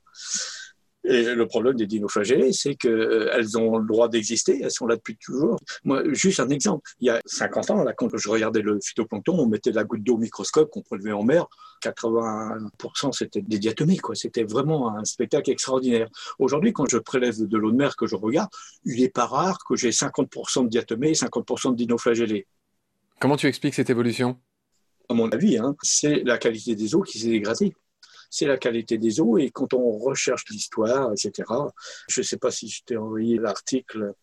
Et 1.05 1.35
le 1.35 1.47
problème 1.47 1.75
des 1.75 1.85
dinoflagellés, 1.85 2.53
c'est 2.53 2.75
qu'elles 2.75 2.91
euh, 2.91 3.57
ont 3.57 3.77
le 3.77 3.85
droit 3.85 4.07
d'exister, 4.07 4.61
elles 4.63 4.71
sont 4.71 4.87
là 4.87 4.95
depuis 4.95 5.17
toujours. 5.17 5.59
Moi, 5.83 6.01
juste 6.13 6.39
un 6.39 6.47
exemple. 6.49 6.89
Il 7.01 7.07
y 7.07 7.09
a 7.09 7.19
50 7.25 7.71
ans, 7.71 7.83
là, 7.83 7.93
quand 7.93 8.15
je 8.15 8.29
regardais 8.29 8.61
le 8.61 8.79
phytoplancton, 8.81 9.37
on 9.37 9.47
mettait 9.47 9.71
la 9.71 9.83
goutte 9.83 10.03
d'eau 10.03 10.15
au 10.15 10.17
microscope 10.17 10.69
qu'on 10.69 10.81
prélevait 10.81 11.11
en 11.11 11.23
mer. 11.23 11.45
80% 11.83 13.11
c'était 13.11 13.41
des 13.41 13.59
diatomées, 13.59 13.97
quoi. 13.97 14.15
C'était 14.15 14.45
vraiment 14.45 14.95
un 14.95 15.03
spectacle 15.03 15.51
extraordinaire. 15.51 16.07
Aujourd'hui, 16.39 16.71
quand 16.71 16.89
je 16.89 16.97
prélève 16.97 17.35
de 17.37 17.57
l'eau 17.57 17.71
de 17.71 17.75
mer 17.75 17.97
que 17.97 18.07
je 18.07 18.15
regarde, 18.15 18.49
il 18.85 19.01
n'est 19.01 19.09
pas 19.09 19.25
rare 19.25 19.57
que 19.67 19.75
j'ai 19.75 19.89
50% 19.89 20.63
de 20.63 20.69
diatomées 20.69 21.09
et 21.09 21.13
50% 21.13 21.71
de 21.71 21.75
dinoflagellés. 21.75 22.47
Comment 23.19 23.35
tu 23.35 23.47
expliques 23.47 23.73
cette 23.73 23.89
évolution? 23.89 24.37
À 25.09 25.13
mon 25.13 25.29
avis, 25.29 25.57
hein, 25.57 25.75
c'est 25.81 26.23
la 26.23 26.37
qualité 26.37 26.75
des 26.75 26.95
eaux 26.95 27.01
qui 27.01 27.19
s'est 27.19 27.29
dégradée. 27.29 27.73
C'est 28.35 28.47
la 28.47 28.57
qualité 28.57 28.97
des 28.97 29.21
eaux 29.21 29.37
et 29.37 29.51
quand 29.51 29.75
on 29.75 29.91
recherche 29.91 30.45
l'histoire, 30.49 31.11
etc. 31.11 31.47
Je 32.09 32.21
ne 32.21 32.25
sais 32.25 32.37
pas 32.37 32.49
si 32.49 32.67
je 32.67 32.81
t'ai 32.83 32.97
envoyé 32.97 33.37
l'article 33.37 34.15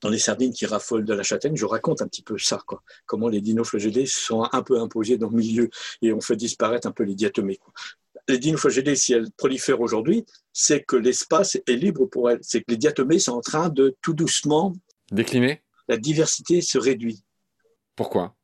dans 0.00 0.08
les 0.08 0.18
sardines 0.18 0.54
qui 0.54 0.64
raffolent 0.64 1.04
de 1.04 1.12
la 1.12 1.22
châtaigne, 1.22 1.56
je 1.56 1.66
raconte 1.66 2.00
un 2.00 2.08
petit 2.08 2.22
peu 2.22 2.38
ça, 2.38 2.58
quoi. 2.66 2.82
Comment 3.04 3.28
les 3.28 3.42
dinoflagellés 3.42 4.06
sont 4.06 4.48
un 4.50 4.62
peu 4.62 4.80
imposés 4.80 5.18
dans 5.18 5.28
le 5.28 5.36
milieu 5.36 5.68
et 6.00 6.10
on 6.10 6.22
fait 6.22 6.36
disparaître 6.36 6.88
un 6.88 6.90
peu 6.90 7.02
les 7.02 7.14
diatomées. 7.14 7.56
Quoi. 7.56 7.74
Les 8.28 8.38
dinoflagellés, 8.38 8.96
si 8.96 9.12
elles 9.12 9.30
prolifèrent 9.32 9.82
aujourd'hui, 9.82 10.24
c'est 10.54 10.82
que 10.82 10.96
l'espace 10.96 11.56
est 11.56 11.76
libre 11.76 12.06
pour 12.06 12.30
elles. 12.30 12.40
C'est 12.40 12.60
que 12.60 12.70
les 12.70 12.78
diatomées 12.78 13.18
sont 13.18 13.32
en 13.32 13.42
train 13.42 13.68
de 13.68 13.94
tout 14.00 14.14
doucement 14.14 14.72
décliner. 15.12 15.60
La 15.86 15.98
diversité 15.98 16.62
se 16.62 16.78
réduit. 16.78 17.22
Pourquoi? 17.94 18.34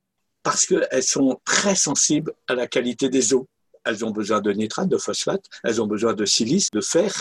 Parce 0.42 0.66
qu'elles 0.66 1.02
sont 1.02 1.40
très 1.42 1.75
sensibles 1.75 2.35
à 2.49 2.54
la 2.54 2.66
qualité 2.66 3.08
des 3.08 3.32
eaux. 3.32 3.49
Elles 3.87 4.05
ont 4.05 4.11
besoin 4.11 4.40
de 4.40 4.52
nitrate, 4.52 4.88
de 4.88 4.99
phosphate, 4.99 5.45
elles 5.64 5.81
ont 5.81 5.87
besoin 5.87 6.12
de 6.12 6.25
silice, 6.25 6.71
de 6.71 6.81
fer, 6.81 7.12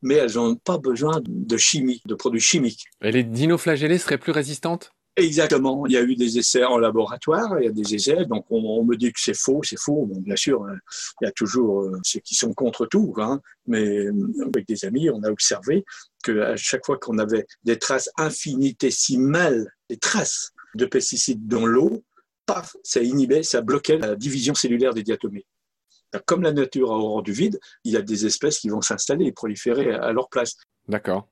mais 0.00 0.14
elles 0.14 0.34
n'ont 0.34 0.56
pas 0.56 0.78
besoin 0.78 1.20
de 1.26 1.56
chimie, 1.56 2.02
de 2.06 2.14
produits 2.14 2.40
chimiques. 2.40 2.86
Et 3.02 3.10
les 3.10 3.24
dinoflagellés 3.24 3.98
seraient 3.98 4.18
plus 4.18 4.32
résistantes? 4.32 4.92
Exactement. 5.16 5.86
Il 5.86 5.92
y 5.92 5.96
a 5.96 6.02
eu 6.02 6.16
des 6.16 6.38
essais 6.38 6.64
en 6.64 6.76
laboratoire, 6.76 7.60
il 7.60 7.66
y 7.66 7.68
a 7.68 7.72
des 7.72 7.94
essais, 7.94 8.24
donc 8.24 8.46
on, 8.50 8.84
me 8.84 8.96
dit 8.96 9.12
que 9.12 9.20
c'est 9.20 9.36
faux, 9.36 9.62
c'est 9.62 9.78
faux. 9.78 10.06
Bon, 10.06 10.20
bien 10.20 10.34
sûr, 10.34 10.64
hein, 10.64 10.76
il 11.20 11.26
y 11.26 11.28
a 11.28 11.32
toujours 11.32 11.82
euh, 11.82 12.00
ceux 12.02 12.18
qui 12.18 12.34
sont 12.34 12.52
contre 12.52 12.86
tout, 12.86 13.14
hein, 13.18 13.40
mais 13.66 14.06
euh, 14.06 14.12
avec 14.44 14.66
des 14.66 14.84
amis, 14.84 15.10
on 15.10 15.22
a 15.22 15.30
observé 15.30 15.84
qu'à 16.24 16.56
chaque 16.56 16.84
fois 16.84 16.98
qu'on 16.98 17.18
avait 17.18 17.46
des 17.62 17.78
traces 17.78 18.10
infinitésimales, 18.16 19.70
des 19.88 19.98
traces 19.98 20.52
de 20.74 20.84
pesticides 20.84 21.46
dans 21.46 21.64
l'eau, 21.64 22.02
paf, 22.44 22.76
ça 22.82 23.00
inhibait, 23.00 23.44
ça 23.44 23.60
bloquait 23.60 23.98
la 23.98 24.16
division 24.16 24.54
cellulaire 24.54 24.94
des 24.94 25.04
diatomées. 25.04 25.46
Comme 26.26 26.42
la 26.42 26.52
nature 26.52 26.92
a 26.92 26.96
horreur 26.96 27.22
du 27.22 27.32
vide, 27.32 27.58
il 27.84 27.92
y 27.92 27.96
a 27.96 28.02
des 28.02 28.26
espèces 28.26 28.58
qui 28.58 28.68
vont 28.68 28.80
s'installer 28.80 29.26
et 29.26 29.32
proliférer 29.32 29.92
à 29.92 30.12
leur 30.12 30.28
place. 30.28 30.56
D'accord. 30.88 31.28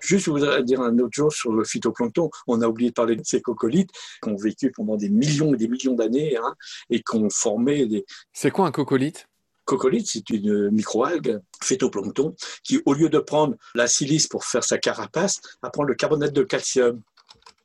Juste, 0.00 0.26
je 0.26 0.30
voudrais 0.30 0.62
dire 0.62 0.80
un 0.80 0.98
autre 0.98 1.14
chose 1.14 1.34
sur 1.34 1.52
le 1.52 1.64
phytoplancton. 1.64 2.30
On 2.46 2.60
a 2.62 2.68
oublié 2.68 2.90
de 2.90 2.94
parler 2.94 3.16
de 3.16 3.24
ces 3.24 3.40
coccolithes 3.40 3.90
qui 4.22 4.28
ont 4.28 4.36
vécu 4.36 4.70
pendant 4.70 4.96
des 4.96 5.08
millions 5.08 5.54
et 5.54 5.56
des 5.56 5.68
millions 5.68 5.94
d'années 5.94 6.36
hein, 6.36 6.54
et 6.90 7.02
qui 7.02 7.16
ont 7.16 7.30
formé 7.30 7.86
des. 7.86 8.04
C'est 8.32 8.50
quoi 8.50 8.66
un 8.66 8.72
cocolite? 8.72 9.26
Cocolite, 9.64 10.06
c'est 10.06 10.28
une 10.28 10.70
microalgue 10.70 11.40
phytoplancton 11.62 12.34
qui, 12.62 12.82
au 12.84 12.92
lieu 12.92 13.08
de 13.08 13.18
prendre 13.18 13.56
la 13.74 13.86
silice 13.86 14.26
pour 14.26 14.44
faire 14.44 14.62
sa 14.62 14.76
carapace, 14.76 15.40
va 15.62 15.70
prendre 15.70 15.88
le 15.88 15.94
carbonate 15.94 16.34
de 16.34 16.42
calcium 16.42 17.00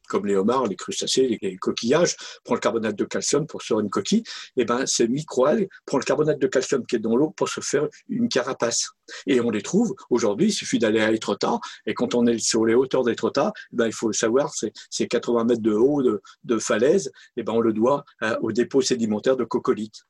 comme 0.09 0.25
les 0.25 0.35
homards, 0.35 0.67
les 0.67 0.75
crustacés, 0.75 1.39
les 1.41 1.57
coquillages, 1.57 2.17
prend 2.43 2.55
le 2.55 2.59
carbonate 2.59 2.95
de 2.95 3.05
calcium 3.05 3.47
pour 3.47 3.61
se 3.61 3.67
faire 3.67 3.79
une 3.79 3.89
coquille, 3.89 4.23
et 4.57 4.61
eh 4.61 4.65
ben 4.65 4.85
ces 4.85 5.07
microalgues 5.07 5.69
prend 5.85 5.97
le 5.97 6.03
carbonate 6.03 6.39
de 6.39 6.47
calcium 6.47 6.85
qui 6.85 6.97
est 6.97 6.99
dans 6.99 7.15
l'eau 7.15 7.29
pour 7.29 7.47
se 7.47 7.61
faire 7.61 7.87
une 8.09 8.27
carapace. 8.27 8.89
Et 9.25 9.39
on 9.39 9.49
les 9.49 9.61
trouve 9.61 9.95
aujourd'hui, 10.09 10.47
il 10.47 10.51
suffit 10.51 10.79
d'aller 10.79 10.99
à 10.99 11.11
Étretat, 11.11 11.59
et 11.85 11.93
quand 11.93 12.15
on 12.15 12.25
est 12.25 12.39
sur 12.39 12.65
les 12.65 12.73
hauteurs 12.73 13.03
d'Étretat, 13.03 13.53
eh 13.71 13.75
ben 13.75 13.85
il 13.85 13.93
faut 13.93 14.11
savoir, 14.11 14.51
c'est 14.53 15.07
80 15.07 15.45
mètres 15.45 15.61
de 15.61 15.73
haut 15.73 16.01
de, 16.01 16.59
falaise, 16.59 17.07
et 17.37 17.41
eh 17.41 17.43
ben 17.43 17.53
on 17.53 17.61
le 17.61 17.73
doit 17.73 18.03
euh, 18.23 18.35
au 18.41 18.51
dépôt 18.51 18.81
sédimentaire 18.81 19.37
de 19.37 19.43
coccolite. 19.43 20.03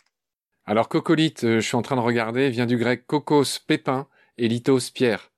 Alors 0.65 0.89
coccolite, 0.89 1.43
euh, 1.43 1.59
je 1.59 1.67
suis 1.67 1.75
en 1.75 1.81
train 1.81 1.95
de 1.95 2.01
regarder, 2.01 2.49
vient 2.49 2.65
du 2.65 2.77
grec 2.77 3.05
cocos, 3.05 3.59
pépin, 3.67 4.07
et 4.37 4.47
lithos, 4.47 4.91
pierre. 4.93 5.31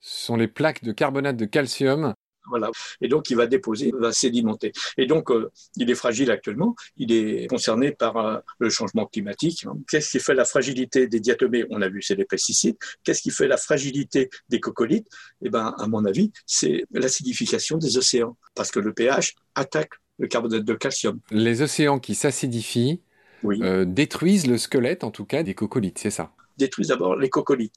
Ce 0.00 0.26
sont 0.26 0.36
les 0.36 0.48
plaques 0.48 0.84
de 0.84 0.92
carbonate 0.92 1.36
de 1.36 1.44
calcium 1.44 2.14
voilà. 2.48 2.70
Et 3.00 3.08
donc, 3.08 3.30
il 3.30 3.36
va 3.36 3.46
déposer, 3.46 3.92
va 3.98 4.12
sédimenter. 4.12 4.72
Et 4.96 5.06
donc, 5.06 5.30
euh, 5.30 5.50
il 5.76 5.90
est 5.90 5.94
fragile 5.94 6.30
actuellement. 6.30 6.74
Il 6.96 7.12
est 7.12 7.46
concerné 7.48 7.92
par 7.92 8.16
euh, 8.16 8.38
le 8.58 8.70
changement 8.70 9.06
climatique. 9.06 9.66
Qu'est-ce 9.90 10.10
qui 10.10 10.20
fait 10.20 10.34
la 10.34 10.44
fragilité 10.44 11.06
des 11.06 11.20
diatomées? 11.20 11.64
On 11.70 11.82
a 11.82 11.88
vu, 11.88 12.02
c'est 12.02 12.14
les 12.14 12.24
pesticides. 12.24 12.76
Qu'est-ce 13.04 13.22
qui 13.22 13.30
fait 13.30 13.48
la 13.48 13.56
fragilité 13.56 14.30
des 14.48 14.60
coccolithes 14.60 15.08
Eh 15.42 15.50
ben, 15.50 15.74
à 15.78 15.86
mon 15.86 16.04
avis, 16.04 16.32
c'est 16.46 16.84
l'acidification 16.92 17.78
des 17.78 17.98
océans. 17.98 18.36
Parce 18.54 18.70
que 18.70 18.80
le 18.80 18.92
pH 18.92 19.34
attaque 19.54 19.92
le 20.18 20.26
carbonate 20.26 20.64
de 20.64 20.74
calcium. 20.74 21.20
Les 21.30 21.62
océans 21.62 21.98
qui 21.98 22.14
s'acidifient 22.14 23.00
euh, 23.44 23.84
détruisent 23.84 24.46
le 24.46 24.58
squelette, 24.58 25.04
en 25.04 25.10
tout 25.10 25.24
cas, 25.24 25.42
des 25.42 25.54
coccolithes, 25.54 25.98
c'est 25.98 26.10
ça? 26.10 26.32
Détruisent 26.56 26.88
d'abord 26.88 27.16
les 27.16 27.30
coccolithes. 27.30 27.74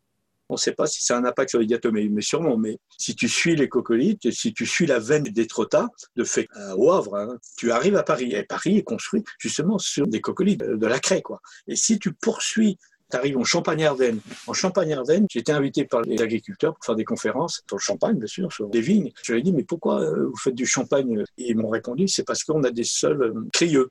On 0.52 0.56
ne 0.56 0.60
sait 0.60 0.74
pas 0.74 0.86
si 0.86 1.02
ça 1.02 1.16
a 1.16 1.20
un 1.20 1.24
impact 1.24 1.52
sur 1.52 1.60
les 1.60 1.66
diatomées, 1.66 2.10
mais 2.10 2.22
sûrement. 2.22 2.58
Mais 2.58 2.78
si 2.98 3.16
tu 3.16 3.30
suis 3.30 3.56
les 3.56 3.70
coccolithes, 3.70 4.30
si 4.32 4.54
tu 4.54 4.66
suis 4.66 4.86
la 4.86 5.00
veine 5.00 5.24
des 5.24 5.48
trottas, 5.48 5.88
de 6.18 6.26
fait 6.26 6.48
au 6.76 6.92
Havre, 6.92 7.16
hein, 7.16 7.38
tu 7.58 7.72
arrives 7.72 7.96
à 7.96 8.04
Paris. 8.04 8.34
Et 8.34 8.44
Paris 8.44 8.78
est 8.78 8.84
construit 8.84 9.24
justement 9.40 9.80
sur 9.80 10.08
des 10.08 10.20
coccolithes, 10.20 10.62
de 10.62 10.88
la 10.88 11.00
craie. 11.00 11.22
Quoi. 11.22 11.40
Et 11.68 11.78
si 11.78 12.00
tu 12.00 12.12
poursuis 12.12 12.78
tu 13.10 13.18
arrives 13.18 13.38
en 13.38 13.44
Champagne-Ardenne. 13.44 14.20
En 14.48 14.54
Champagne-Ardenne, 14.54 15.26
j'ai 15.30 15.40
été 15.40 15.52
invité 15.52 15.86
par 15.86 16.02
les 16.02 16.22
agriculteurs 16.22 16.74
pour 16.74 16.86
faire 16.86 16.96
des 16.96 17.04
conférences 17.04 17.62
sur 17.68 17.76
le 17.76 17.82
champagne, 17.82 18.18
bien 18.18 18.28
sûr, 18.28 18.52
sur 18.52 18.70
des 18.70 18.80
vignes. 18.80 19.12
Je 19.24 19.34
leur 19.34 19.40
ai 19.40 19.44
dit, 19.44 19.52
mais 19.52 19.64
pourquoi 19.64 20.02
euh, 20.02 20.28
vous 20.28 20.38
faites 20.38 20.56
du 20.56 20.66
champagne? 20.66 21.24
Et 21.38 21.50
ils 21.50 21.58
m'ont 21.58 21.70
répondu, 21.70 22.08
c'est 22.08 22.24
parce 22.24 22.44
qu'on 22.44 22.64
a 22.64 22.72
des 22.72 22.86
sols 22.86 23.22
euh, 23.22 23.50
crieux. 23.52 23.90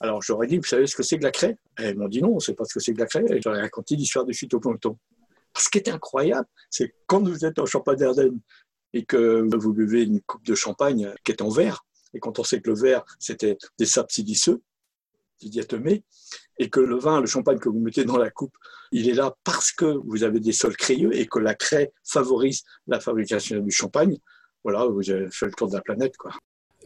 Alors, 0.00 0.22
j'aurais 0.22 0.46
dit, 0.46 0.58
vous 0.58 0.64
savez 0.64 0.86
ce 0.86 0.96
que 0.96 1.02
c'est 1.02 1.18
que 1.18 1.24
la 1.24 1.30
craie? 1.30 1.56
Et 1.78 1.90
ils 1.90 1.96
m'ont 1.96 2.08
dit 2.08 2.20
non, 2.20 2.32
on 2.32 2.34
ne 2.36 2.40
sait 2.40 2.54
pas 2.54 2.64
ce 2.64 2.74
que 2.74 2.80
c'est 2.80 2.94
que 2.94 2.98
la 3.00 3.06
craie. 3.06 3.24
Et 3.30 3.40
j'aurais 3.40 3.60
raconté 3.60 3.96
l'histoire 3.96 4.24
du 4.24 4.34
phytoplancton. 4.34 4.96
Ce 5.58 5.68
qui 5.68 5.78
est 5.78 5.88
incroyable, 5.88 6.46
c'est 6.70 6.94
quand 7.06 7.26
vous 7.26 7.44
êtes 7.44 7.58
en 7.58 7.66
Champagne 7.66 7.96
d'Ardenne 7.96 8.40
et 8.92 9.04
que 9.04 9.46
vous 9.56 9.72
buvez 9.72 10.02
une 10.04 10.20
coupe 10.22 10.44
de 10.44 10.54
champagne 10.54 11.12
qui 11.24 11.32
est 11.32 11.42
en 11.42 11.48
verre, 11.48 11.84
et 12.14 12.20
quand 12.20 12.38
on 12.38 12.44
sait 12.44 12.60
que 12.60 12.70
le 12.70 12.76
verre, 12.76 13.04
c'était 13.18 13.58
des 13.78 13.86
sables 13.86 14.10
siliceux, 14.10 14.62
diatomées, 15.42 16.02
et 16.58 16.70
que 16.70 16.80
le 16.80 16.96
vin, 16.98 17.20
le 17.20 17.26
champagne 17.26 17.58
que 17.58 17.68
vous 17.68 17.80
mettez 17.80 18.04
dans 18.04 18.16
la 18.16 18.30
coupe, 18.30 18.56
il 18.92 19.08
est 19.08 19.14
là 19.14 19.34
parce 19.44 19.72
que 19.72 19.98
vous 20.04 20.24
avez 20.24 20.40
des 20.40 20.52
sols 20.52 20.76
crayeux 20.76 21.14
et 21.14 21.26
que 21.26 21.38
la 21.38 21.54
craie 21.54 21.92
favorise 22.04 22.62
la 22.86 23.00
fabrication 23.00 23.58
du 23.60 23.70
champagne. 23.70 24.16
Voilà, 24.64 24.86
vous 24.86 25.10
avez 25.10 25.30
fait 25.30 25.46
le 25.46 25.52
tour 25.52 25.68
de 25.68 25.74
la 25.74 25.82
planète, 25.82 26.16
quoi. 26.16 26.32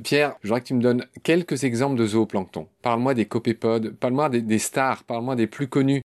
Pierre, 0.02 0.36
je 0.42 0.48
voudrais 0.48 0.62
que 0.62 0.66
tu 0.66 0.74
me 0.74 0.82
donnes 0.82 1.06
quelques 1.22 1.64
exemples 1.64 1.98
de 1.98 2.06
zooplancton. 2.06 2.68
Parle-moi 2.82 3.14
des 3.14 3.26
copépodes, 3.26 3.90
parle-moi 3.96 4.30
des 4.30 4.58
stars, 4.58 5.04
parle-moi 5.04 5.36
des 5.36 5.46
plus 5.46 5.68
connus. 5.68 6.02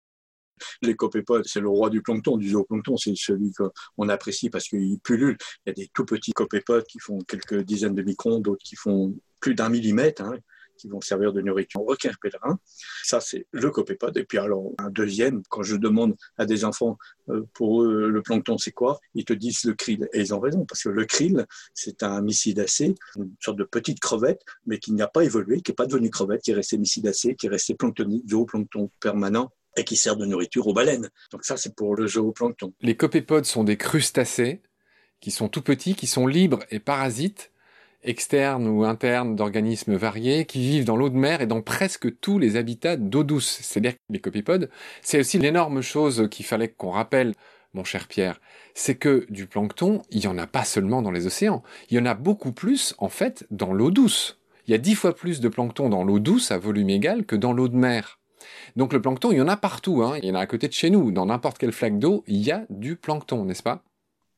Les 0.81 0.95
copépodes, 0.95 1.45
c'est 1.45 1.59
le 1.59 1.69
roi 1.69 1.89
du 1.89 2.01
plancton, 2.01 2.37
du 2.37 2.49
zooplancton, 2.49 2.97
c'est 2.97 3.15
celui 3.15 3.51
qu'on 3.51 4.09
apprécie 4.09 4.49
parce 4.49 4.67
qu'il 4.67 4.99
pullule. 4.99 5.37
Il 5.65 5.69
y 5.69 5.71
a 5.71 5.73
des 5.73 5.89
tout 5.93 6.05
petits 6.05 6.33
copépodes 6.33 6.85
qui 6.85 6.99
font 6.99 7.19
quelques 7.19 7.61
dizaines 7.63 7.95
de 7.95 8.03
microns, 8.03 8.39
d'autres 8.39 8.63
qui 8.63 8.75
font 8.75 9.15
plus 9.39 9.55
d'un 9.55 9.69
millimètre. 9.69 10.23
Hein, 10.23 10.37
qui 10.81 10.87
vont 10.87 11.01
servir 11.01 11.31
de 11.31 11.41
nourriture 11.41 11.81
aux 11.81 11.85
requins 11.85 12.11
pèlerins. 12.21 12.59
Ça, 13.03 13.19
c'est 13.21 13.45
le 13.51 13.69
copépode. 13.69 14.17
Et 14.17 14.23
puis 14.23 14.39
alors, 14.39 14.71
un 14.79 14.89
deuxième, 14.89 15.43
quand 15.49 15.61
je 15.61 15.75
demande 15.75 16.15
à 16.37 16.45
des 16.45 16.65
enfants, 16.65 16.97
euh, 17.29 17.43
pour 17.53 17.83
eux, 17.83 18.09
le 18.09 18.21
plancton, 18.21 18.57
c'est 18.57 18.71
quoi? 18.71 18.99
Ils 19.13 19.25
te 19.25 19.33
disent 19.33 19.63
le 19.65 19.73
krill. 19.73 20.09
Et 20.13 20.21
ils 20.21 20.33
ont 20.33 20.39
raison, 20.39 20.65
parce 20.65 20.83
que 20.83 20.89
le 20.89 21.05
krill, 21.05 21.45
c'est 21.75 22.01
un 22.03 22.21
mycidacé, 22.21 22.95
une 23.15 23.35
sorte 23.39 23.57
de 23.57 23.63
petite 23.63 23.99
crevette, 23.99 24.41
mais 24.65 24.79
qui 24.79 24.93
n'a 24.93 25.07
pas 25.07 25.23
évolué, 25.23 25.61
qui 25.61 25.71
n'est 25.71 25.75
pas 25.75 25.85
devenu 25.85 26.09
crevette, 26.09 26.41
qui 26.41 26.51
est 26.51 26.55
resté 26.55 26.77
mycidacé, 26.77 27.35
qui 27.35 27.45
est 27.45 27.49
resté 27.49 27.75
planctonique, 27.75 28.27
zooplancton 28.27 28.89
permanent 28.99 29.51
et 29.77 29.83
qui 29.83 29.95
sert 29.95 30.15
de 30.15 30.25
nourriture 30.25 30.67
aux 30.67 30.73
baleines. 30.73 31.09
Donc 31.31 31.43
ça, 31.43 31.57
c'est 31.57 31.75
pour 31.75 31.95
le 31.95 32.07
zooplancton. 32.07 32.73
Les 32.81 32.95
copépodes 32.95 33.45
sont 33.45 33.63
des 33.63 33.77
crustacés 33.77 34.61
qui 35.19 35.31
sont 35.31 35.47
tout 35.47 35.61
petits, 35.61 35.95
qui 35.95 36.07
sont 36.07 36.27
libres 36.27 36.63
et 36.71 36.79
parasites, 36.79 37.51
externes 38.03 38.67
ou 38.67 38.83
internes 38.83 39.35
d'organismes 39.35 39.95
variés, 39.95 40.45
qui 40.45 40.59
vivent 40.59 40.85
dans 40.85 40.97
l'eau 40.97 41.09
de 41.09 41.15
mer 41.15 41.41
et 41.41 41.47
dans 41.47 41.61
presque 41.61 42.19
tous 42.19 42.39
les 42.39 42.55
habitats 42.55 42.97
d'eau 42.97 43.23
douce. 43.23 43.59
C'est-à-dire 43.61 43.93
que 43.93 43.99
les 44.09 44.19
copépodes, 44.19 44.69
c'est 45.01 45.19
aussi 45.19 45.37
l'énorme 45.37 45.81
chose 45.81 46.27
qu'il 46.31 46.45
fallait 46.45 46.69
qu'on 46.69 46.89
rappelle, 46.89 47.33
mon 47.73 47.83
cher 47.83 48.07
Pierre, 48.07 48.41
c'est 48.73 48.95
que 48.95 49.25
du 49.29 49.45
plancton, 49.45 50.01
il 50.09 50.19
n'y 50.19 50.27
en 50.27 50.37
a 50.37 50.47
pas 50.47 50.65
seulement 50.65 51.01
dans 51.01 51.11
les 51.11 51.27
océans, 51.27 51.63
il 51.89 51.97
y 51.97 51.99
en 51.99 52.05
a 52.05 52.15
beaucoup 52.15 52.51
plus, 52.51 52.95
en 52.97 53.09
fait, 53.09 53.45
dans 53.51 53.71
l'eau 53.71 53.91
douce. 53.91 54.39
Il 54.67 54.71
y 54.71 54.75
a 54.75 54.77
dix 54.77 54.95
fois 54.95 55.15
plus 55.15 55.39
de 55.39 55.49
plancton 55.49 55.89
dans 55.89 56.03
l'eau 56.03 56.19
douce 56.19 56.51
à 56.51 56.57
volume 56.57 56.89
égal 56.89 57.25
que 57.25 57.35
dans 57.35 57.53
l'eau 57.53 57.67
de 57.67 57.75
mer. 57.75 58.20
Donc 58.75 58.93
le 58.93 59.01
plancton, 59.01 59.31
il 59.31 59.37
y 59.37 59.41
en 59.41 59.47
a 59.47 59.57
partout. 59.57 60.03
Hein. 60.03 60.17
Il 60.21 60.29
y 60.29 60.31
en 60.31 60.35
a 60.35 60.39
à 60.39 60.47
côté 60.47 60.67
de 60.67 60.73
chez 60.73 60.89
nous. 60.89 61.11
Dans 61.11 61.25
n'importe 61.25 61.57
quelle 61.57 61.71
flaque 61.71 61.99
d'eau, 61.99 62.23
il 62.27 62.41
y 62.41 62.51
a 62.51 62.65
du 62.69 62.95
plancton, 62.95 63.45
n'est-ce 63.45 63.63
pas? 63.63 63.83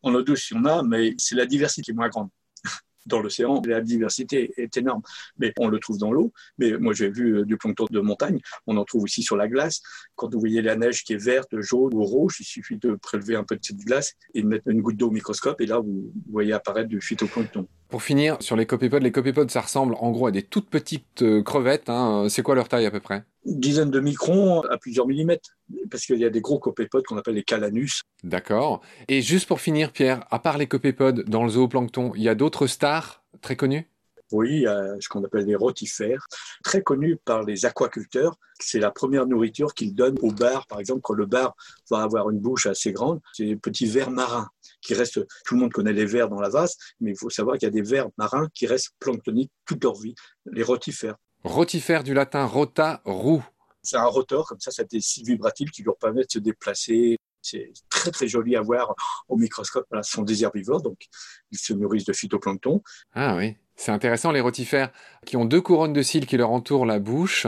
En 0.01 0.13
eau 0.13 0.21
douce, 0.21 0.51
il 0.51 0.57
y 0.57 0.59
en 0.59 0.65
a, 0.65 0.83
mais 0.83 1.13
c'est 1.17 1.35
la 1.35 1.45
diversité 1.45 1.81
qui 1.81 1.91
est 1.91 1.93
moins 1.93 2.09
grande 2.09 2.29
dans 3.05 3.21
l'océan, 3.21 3.61
la 3.65 3.81
diversité 3.81 4.53
est 4.57 4.77
énorme. 4.77 5.01
Mais 5.37 5.53
on 5.57 5.67
le 5.67 5.79
trouve 5.79 5.97
dans 5.97 6.11
l'eau. 6.11 6.33
Mais 6.57 6.77
moi, 6.77 6.93
j'ai 6.93 7.09
vu 7.09 7.39
euh, 7.39 7.45
du 7.45 7.57
plancton 7.57 7.85
de 7.89 7.99
montagne. 7.99 8.39
On 8.67 8.77
en 8.77 8.85
trouve 8.85 9.03
aussi 9.03 9.23
sur 9.23 9.35
la 9.35 9.47
glace. 9.47 9.81
Quand 10.15 10.31
vous 10.31 10.39
voyez 10.39 10.61
la 10.61 10.75
neige 10.75 11.03
qui 11.03 11.13
est 11.13 11.23
verte, 11.23 11.59
jaune 11.59 11.93
ou 11.93 12.03
rouge, 12.03 12.37
il 12.39 12.45
suffit 12.45 12.77
de 12.77 12.95
prélever 12.95 13.35
un 13.35 13.43
peu 13.43 13.55
de 13.55 13.63
cette 13.63 13.77
glace 13.77 14.13
et 14.33 14.41
de 14.41 14.47
mettre 14.47 14.67
une 14.67 14.81
goutte 14.81 14.97
d'eau 14.97 15.07
au 15.07 15.11
microscope. 15.11 15.59
Et 15.61 15.65
là, 15.65 15.79
vous 15.79 16.11
voyez 16.29 16.53
apparaître 16.53 16.89
du 16.89 17.01
phytoplancton. 17.01 17.67
Pour 17.89 18.03
finir, 18.03 18.37
sur 18.39 18.55
les 18.55 18.65
copépodes, 18.65 19.03
les 19.03 19.11
copépodes, 19.11 19.51
ça 19.51 19.61
ressemble 19.61 19.95
en 19.99 20.11
gros 20.11 20.27
à 20.27 20.31
des 20.31 20.43
toutes 20.43 20.69
petites 20.69 21.21
euh, 21.21 21.43
crevettes. 21.43 21.89
Hein. 21.89 22.27
C'est 22.29 22.41
quoi 22.41 22.55
leur 22.55 22.67
taille 22.67 22.85
à 22.85 22.91
peu 22.91 22.99
près? 22.99 23.23
Une 23.45 23.59
dizaine 23.59 23.91
de 23.91 23.99
microns 23.99 24.61
à 24.61 24.77
plusieurs 24.77 25.07
millimètres. 25.07 25.49
Parce 25.89 26.05
qu'il 26.05 26.19
y 26.19 26.25
a 26.25 26.29
des 26.29 26.41
gros 26.41 26.59
copépodes 26.59 27.05
qu'on 27.05 27.17
appelle 27.17 27.35
les 27.35 27.43
calanus. 27.43 28.03
D'accord. 28.23 28.81
Et 29.07 29.21
juste 29.21 29.47
pour 29.47 29.59
finir, 29.59 29.91
Pierre, 29.91 30.25
à 30.31 30.39
part 30.39 30.57
les 30.57 30.67
copépodes 30.67 31.23
dans 31.27 31.43
le 31.43 31.49
zooplancton, 31.49 32.13
il 32.15 32.23
y 32.23 32.29
a 32.29 32.35
d'autres 32.35 32.67
stars 32.67 33.23
très 33.41 33.55
connues? 33.55 33.89
Oui, 34.31 34.49
il 34.51 34.61
y 34.61 34.67
a 34.67 34.95
ce 34.99 35.07
qu'on 35.09 35.23
appelle 35.23 35.45
les 35.45 35.55
rotifères, 35.55 36.25
très 36.63 36.81
connus 36.81 37.17
par 37.23 37.43
les 37.43 37.65
aquaculteurs. 37.65 38.35
C'est 38.59 38.79
la 38.79 38.89
première 38.89 39.27
nourriture 39.27 39.75
qu'ils 39.75 39.93
donnent 39.93 40.17
au 40.23 40.31
bar. 40.31 40.65
Par 40.65 40.79
exemple, 40.79 41.01
quand 41.03 41.13
le 41.13 41.27
bar 41.27 41.55
va 41.91 42.01
avoir 42.01 42.31
une 42.31 42.39
bouche 42.39 42.65
assez 42.65 42.93
grande, 42.93 43.19
c'est 43.33 43.45
des 43.45 43.55
petits 43.55 43.85
vers 43.85 44.09
marins 44.09 44.49
qui 44.81 44.95
restent. 44.95 45.23
Tout 45.45 45.53
le 45.53 45.61
monde 45.61 45.71
connaît 45.71 45.93
les 45.93 46.05
vers 46.05 46.29
dans 46.29 46.41
la 46.41 46.49
vase, 46.49 46.77
mais 46.99 47.11
il 47.11 47.17
faut 47.17 47.29
savoir 47.29 47.57
qu'il 47.57 47.67
y 47.67 47.71
a 47.71 47.71
des 47.71 47.83
vers 47.83 48.07
marins 48.17 48.47
qui 48.55 48.65
restent 48.65 48.93
planctoniques 48.99 49.51
toute 49.65 49.83
leur 49.83 49.99
vie, 49.99 50.15
les 50.51 50.63
rotifères. 50.63 51.17
Rotifères 51.43 52.03
du 52.03 52.13
latin 52.13 52.45
rota, 52.45 53.01
roue. 53.05 53.43
C'est 53.81 53.97
un 53.97 54.05
rotor, 54.05 54.47
comme 54.47 54.61
ça, 54.61 54.71
ça 54.71 54.83
a 54.83 54.85
des 54.85 55.01
scies 55.01 55.23
vibratiles 55.23 55.71
qui 55.71 55.83
leur 55.83 55.97
permettent 55.97 56.27
de 56.27 56.33
se 56.33 56.39
déplacer. 56.39 57.17
C'est 57.41 57.73
très 57.89 58.11
très 58.11 58.29
joli 58.29 58.55
à 58.55 58.61
voir 58.61 58.95
au 59.27 59.35
microscope. 59.35 59.85
Voilà, 59.89 60.03
ce 60.03 60.13
sont 60.13 60.21
des 60.21 60.43
herbivores, 60.43 60.81
donc 60.81 61.07
ils 61.51 61.57
se 61.57 61.73
nourrissent 61.73 62.05
de 62.05 62.13
phytoplancton. 62.13 62.81
Ah 63.13 63.35
oui, 63.35 63.57
c'est 63.75 63.91
intéressant, 63.91 64.31
les 64.31 64.39
rotifères 64.39 64.93
qui 65.25 65.35
ont 65.35 65.43
deux 65.43 65.59
couronnes 65.59 65.91
de 65.91 66.01
cils 66.01 66.25
qui 66.25 66.37
leur 66.37 66.51
entourent 66.51 66.85
la 66.85 66.99
bouche, 66.99 67.47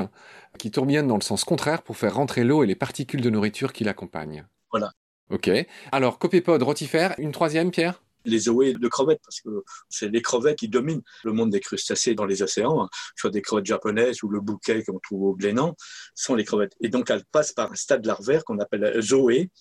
qui 0.59 0.71
tourbillonnent 0.71 1.07
dans 1.07 1.15
le 1.15 1.21
sens 1.21 1.45
contraire 1.45 1.81
pour 1.81 1.95
faire 1.95 2.15
rentrer 2.15 2.43
l'eau 2.43 2.63
et 2.63 2.67
les 2.67 2.75
particules 2.75 3.21
de 3.21 3.29
nourriture 3.29 3.71
qui 3.71 3.85
l'accompagnent. 3.85 4.45
Voilà. 4.71 4.91
Ok. 5.29 5.49
Alors, 5.93 6.19
copépode, 6.19 6.63
rotifère, 6.63 7.15
une 7.17 7.31
troisième, 7.31 7.71
Pierre? 7.71 8.01
Les 8.25 8.39
zoés 8.39 8.73
de 8.73 8.87
crevettes, 8.87 9.21
parce 9.23 9.41
que 9.41 9.63
c'est 9.89 10.09
les 10.09 10.21
crevettes 10.21 10.59
qui 10.59 10.69
dominent 10.69 11.03
le 11.23 11.31
monde 11.31 11.51
des 11.51 11.59
crustacés 11.59 12.15
dans 12.15 12.25
les 12.25 12.41
océans, 12.41 12.83
hein. 12.83 12.89
soit 13.15 13.29
des 13.29 13.41
crevettes 13.41 13.65
japonaises 13.65 14.23
ou 14.23 14.29
le 14.29 14.41
bouquet 14.41 14.83
qu'on 14.83 14.99
trouve 14.99 15.23
au 15.23 15.35
Glénan, 15.35 15.75
sont 16.13 16.35
les 16.35 16.43
crevettes. 16.43 16.75
Et 16.81 16.89
donc, 16.89 17.09
elles 17.09 17.25
passent 17.31 17.53
par 17.53 17.71
un 17.71 17.75
stade 17.75 18.05
larvaire 18.05 18.43
qu'on 18.43 18.59
appelle 18.59 19.01
zoé. 19.01 19.51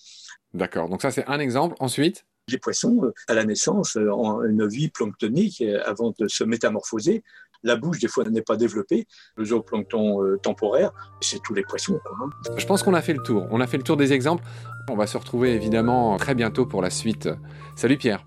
D'accord, 0.53 0.89
donc 0.89 1.03
ça 1.03 1.11
c'est 1.11 1.27
un 1.27 1.41
exemple. 1.41 1.75
Ensuite? 1.81 2.25
Les 2.49 2.59
poissons, 2.59 3.05
euh, 3.05 3.13
à 3.29 3.35
la 3.35 3.45
naissance, 3.45 3.97
euh, 3.97 4.11
ont 4.11 4.43
une 4.45 4.67
vie 4.69 4.89
planctonique 4.89 5.63
euh, 5.63 5.81
avant 5.85 6.15
de 6.19 6.29
se 6.29 6.45
métamorphoser. 6.45 7.25
La 7.63 7.77
bouche, 7.77 7.99
des 7.99 8.09
fois, 8.09 8.25
n'est 8.25 8.43
pas 8.43 8.57
développée. 8.57 9.07
Le 9.37 9.47
zooplancton 9.47 10.37
temporaire, 10.43 10.93
c'est 11.23 11.41
tous 11.43 11.55
les 11.55 11.63
poissons. 11.63 11.99
Hein. 12.21 12.29
Je 12.59 12.67
pense 12.67 12.83
qu'on 12.83 12.93
a 12.93 13.01
fait 13.01 13.15
le 13.15 13.23
tour. 13.23 13.47
On 13.51 13.59
a 13.63 13.67
fait 13.67 13.79
le 13.79 13.83
tour 13.83 13.97
des 13.97 14.13
exemples. 14.13 14.45
On 14.91 14.97
va 14.97 15.07
se 15.07 15.17
retrouver 15.17 15.55
évidemment 15.55 16.15
très 16.19 16.35
bientôt 16.35 16.67
pour 16.67 16.83
la 16.83 16.91
suite. 16.91 17.31
Salut 17.75 17.97
Pierre. 17.97 18.27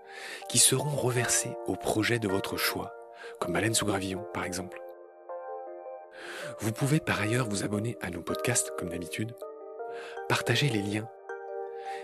qui 0.49 0.59
seront 0.59 0.95
reversés 0.95 1.55
au 1.67 1.75
projet 1.75 2.19
de 2.19 2.27
votre 2.27 2.57
choix, 2.57 2.93
comme 3.39 3.53
Baleine 3.53 3.73
sous 3.73 3.85
gravillon 3.85 4.25
par 4.33 4.43
exemple. 4.43 4.81
Vous 6.59 6.71
pouvez 6.71 6.99
par 6.99 7.21
ailleurs 7.21 7.47
vous 7.47 7.63
abonner 7.63 7.97
à 8.01 8.09
nos 8.09 8.21
podcasts 8.21 8.71
comme 8.77 8.89
d'habitude, 8.89 9.33
partager 10.29 10.69
les 10.69 10.81
liens, 10.81 11.09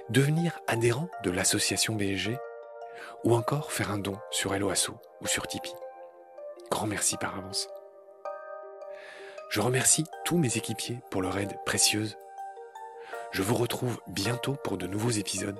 devenir 0.10 0.60
adhérent 0.68 1.10
de 1.24 1.32
l'association 1.32 1.96
BSG 1.96 2.38
ou 3.24 3.36
encore 3.36 3.72
faire 3.72 3.92
un 3.92 3.98
don 3.98 4.18
sur 4.32 4.54
Helloasso 4.56 4.94
ou 5.22 5.28
sur 5.28 5.48
Tipeee. 5.48 5.76
Grand 6.72 6.88
merci 6.88 7.18
par 7.18 7.38
avance. 7.38 7.70
Je 9.50 9.62
remercie 9.62 10.04
tous 10.26 10.38
mes 10.38 10.58
équipiers 10.58 11.00
pour 11.10 11.22
leur 11.22 11.38
aide 11.38 11.56
précieuse. 11.66 12.18
Je 13.32 13.42
vous 13.42 13.56
retrouve 13.56 14.00
bientôt 14.08 14.56
pour 14.64 14.78
de 14.78 14.88
nouveaux 14.88 15.12
épisodes 15.12 15.60